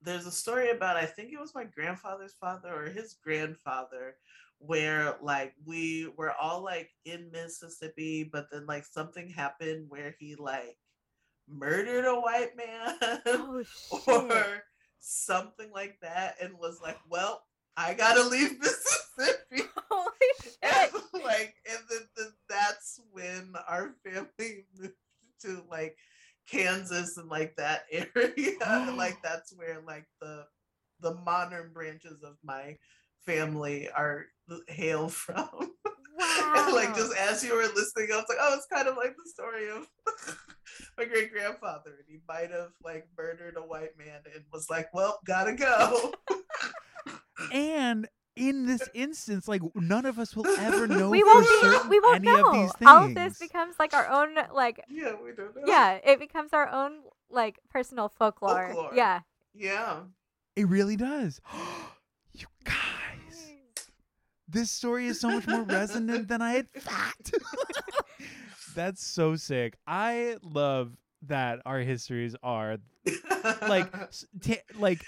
[0.00, 4.16] there's a story about I think it was my grandfather's father or his grandfather,
[4.58, 10.34] where like we were all like in Mississippi, but then like something happened where he
[10.36, 10.78] like
[11.48, 12.96] murdered a white man
[13.26, 13.64] oh
[14.06, 14.62] or
[15.00, 17.42] something like that and was like, Well,
[17.76, 19.68] I gotta leave Mississippi.
[19.90, 20.10] holy
[20.42, 20.56] shit
[22.58, 24.94] that's when our family moved
[25.42, 25.96] to like
[26.50, 28.52] Kansas and like that area.
[28.64, 28.94] Oh.
[28.96, 30.44] Like that's where like the
[31.00, 32.76] the modern branches of my
[33.24, 34.26] family are
[34.68, 35.72] hail from.
[36.18, 36.70] Wow.
[36.74, 39.30] like just as you were listening, I was like, oh, it's kind of like the
[39.30, 39.86] story of
[40.96, 41.92] my great grandfather.
[41.98, 46.12] And he might have like murdered a white man and was like, well, gotta go.
[47.52, 48.08] and
[48.38, 51.90] in this instance, like none of us will ever know we for won't be, certain
[51.90, 52.46] we won't any know.
[52.48, 52.90] of these things.
[52.90, 55.62] All of this becomes like our own like yeah, we don't know.
[55.66, 56.92] yeah, it becomes our own
[57.30, 58.68] like personal folklore.
[58.72, 58.92] Folklore.
[58.94, 59.20] Yeah.
[59.54, 60.00] Yeah.
[60.56, 61.40] it really does.
[62.32, 63.52] you guys,
[64.48, 67.30] this story is so much more resonant than I had thought.
[68.74, 69.74] That's so sick.
[69.86, 72.76] I love that our histories are
[73.62, 75.02] like s- ta- like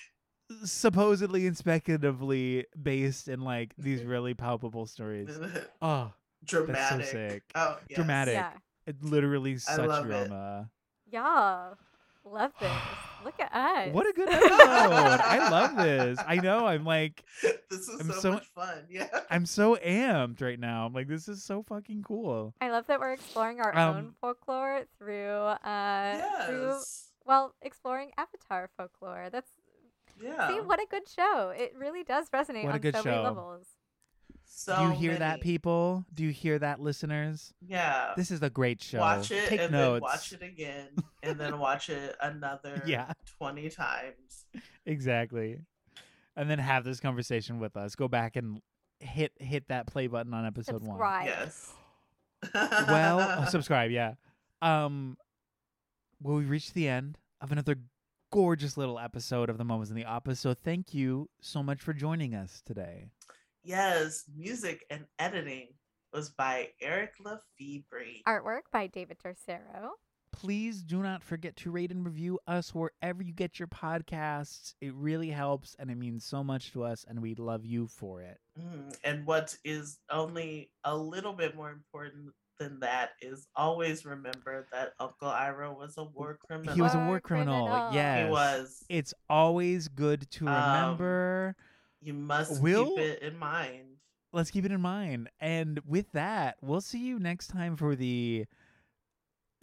[0.64, 5.30] supposedly and speculatively based in like these really palpable stories.
[5.82, 6.12] Oh,
[6.44, 7.06] dramatic.
[7.06, 7.42] sick.
[7.54, 7.96] Oh, yes.
[7.96, 8.34] Dramatic.
[8.34, 8.52] Yeah.
[8.86, 10.08] it literally such love it.
[10.08, 10.70] drama.
[11.10, 11.70] Yeah.
[12.24, 12.70] Love this.
[13.24, 13.92] Look at us.
[13.94, 14.50] What a good episode.
[14.58, 16.18] I love this.
[16.26, 16.66] I know.
[16.66, 17.22] I'm like
[17.70, 18.84] This is I'm so, so- much fun.
[18.90, 19.08] Yeah.
[19.30, 20.86] I'm so amped right now.
[20.86, 22.54] I'm like this is so fucking cool.
[22.60, 26.76] I love that we're exploring our Um, own folklore through uh through
[27.26, 29.28] well, exploring Avatar folklore.
[29.30, 29.50] That's
[30.22, 30.48] Yeah.
[30.48, 31.52] see what a good show.
[31.56, 33.10] It really does resonate What a on good so show.
[33.10, 33.66] many levels.
[34.44, 36.04] so Do you hear that people?
[36.12, 37.52] Do you hear that listeners?
[37.66, 38.12] Yeah.
[38.16, 38.98] This is a great show.
[39.00, 39.94] Watch it Take and notes.
[39.94, 40.88] then watch it again
[41.22, 43.12] and then watch it another Yeah.
[43.38, 44.44] 20 times.
[44.86, 45.58] Exactly.
[46.36, 47.94] And then have this conversation with us.
[47.94, 48.60] Go back and
[48.98, 50.84] hit hit that play button on episode 1.
[50.84, 51.26] Subscribe.
[51.26, 51.72] Yes.
[52.54, 54.14] well, oh, subscribe, yeah.
[54.62, 55.16] Um,
[56.22, 57.76] well, we reached the end of another
[58.30, 60.40] gorgeous little episode of the Moments in the Office.
[60.40, 63.06] So thank you so much for joining us today.
[63.64, 65.68] yes, music and editing
[66.12, 68.22] was by Eric Lefebvre.
[68.26, 69.90] Artwork by David Tercero.
[70.32, 74.74] Please do not forget to rate and review us wherever you get your podcasts.
[74.80, 78.22] It really helps and it means so much to us, and we love you for
[78.22, 78.38] it.
[78.58, 82.30] Mm, And what is only a little bit more important
[82.60, 86.74] than that is always remember that Uncle Iroh was a war criminal.
[86.74, 87.66] He was a War war criminal.
[87.66, 87.92] criminal.
[87.94, 88.26] Yes.
[88.26, 88.84] He was.
[88.88, 91.56] It's always good to Um, remember.
[92.00, 93.86] You must Will- keep it in mind.
[94.32, 95.28] let's keep it in mind.
[95.40, 98.46] And with that, we'll see you next time for the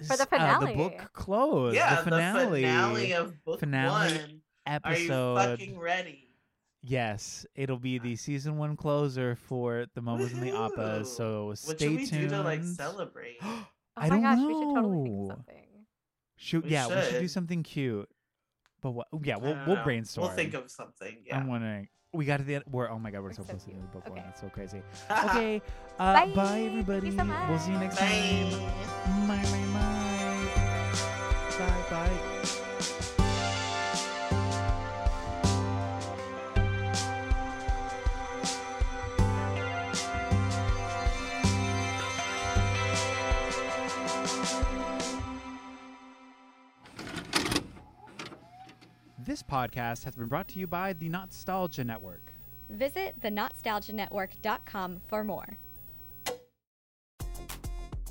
[0.06, 1.74] For the s- uh, the book close.
[1.74, 4.42] yeah, the finale, finale of book finale one.
[4.68, 5.34] Are episode.
[5.36, 6.27] you fucking ready?
[6.88, 11.00] Yes, it'll be the season one closer for the moments and the opera.
[11.02, 11.06] Woohoo.
[11.06, 12.30] So What stay should we tuned.
[12.30, 13.38] do to like celebrate?
[14.00, 14.48] Oh I my don't gosh, know.
[14.48, 15.66] we should totally think of something.
[16.36, 17.32] Shoot, We yeah, we should do should.
[17.32, 18.08] something cute.
[18.80, 19.08] But what?
[19.24, 19.84] Yeah, I we'll don't we'll know.
[19.84, 20.28] brainstorm.
[20.28, 21.18] We'll think of something.
[21.26, 21.38] Yeah.
[21.38, 21.88] I'm wondering.
[22.14, 22.66] We got to the end.
[22.70, 24.20] We're oh my god, we're, We're so so close to the end of book one.
[24.20, 24.28] Okay.
[24.28, 24.82] That's so crazy.
[25.26, 25.62] Okay,
[25.98, 26.46] uh, bye, Bye.
[26.46, 27.10] Thank you everybody.
[27.18, 28.06] so We'll see you next Bye.
[28.06, 29.28] time.
[29.28, 29.66] Bye, bye,
[31.58, 31.90] bye.
[31.90, 32.67] Bye,
[49.48, 52.32] podcast has been brought to you by the NOTstalgia Network.
[52.70, 55.58] Visit thenotstalgianetwork.com for more.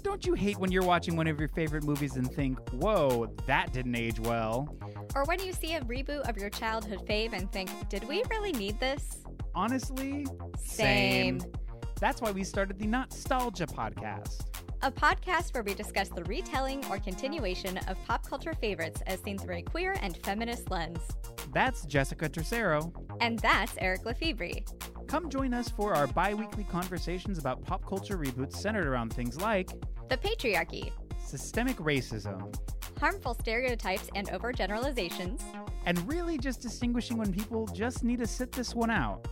[0.02, 3.72] Don't you hate when you're watching one of your favorite movies and think, whoa, that
[3.72, 4.72] didn't age well?
[5.16, 8.52] Or when you see a reboot of your childhood fave and think, did we really
[8.52, 9.18] need this?
[9.54, 10.26] Honestly,
[10.58, 11.40] Same.
[11.98, 14.44] That's why we started the NOTstalgia podcast.
[14.82, 19.38] A podcast where we discuss the retelling or continuation of pop culture favorites as seen
[19.38, 20.98] through a queer and feminist lens.
[21.52, 22.92] That's Jessica Tercero.
[23.20, 24.50] And that's Eric Lefebvre.
[25.08, 29.40] Come join us for our bi weekly conversations about pop culture reboots centered around things
[29.40, 29.70] like
[30.08, 30.92] The patriarchy,
[31.24, 32.54] systemic racism,
[33.00, 35.42] harmful stereotypes and overgeneralizations.
[35.86, 39.26] and really just distinguishing when people just need to sit this one out.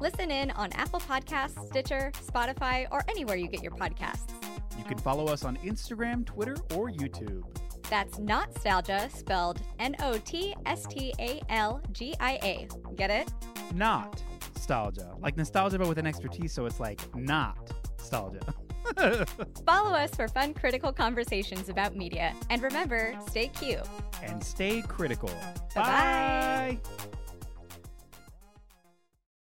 [0.00, 4.32] Listen in on Apple Podcasts, Stitcher, Spotify, or anywhere you get your podcasts.
[4.78, 7.44] You can follow us on Instagram, Twitter, or YouTube.
[7.90, 12.68] That's not Nostalgia, spelled N O T S T A L G I A.
[12.96, 13.30] Get it?
[13.74, 14.22] Not
[14.54, 15.14] nostalgia.
[15.20, 18.54] Like nostalgia, but with an extra T, so it's like not nostalgia.
[19.66, 22.34] Follow us for fun, critical conversations about media.
[22.50, 23.80] And remember, stay cute.
[24.22, 25.30] and stay critical.
[25.74, 26.78] Bye-bye.
[26.80, 26.80] Bye.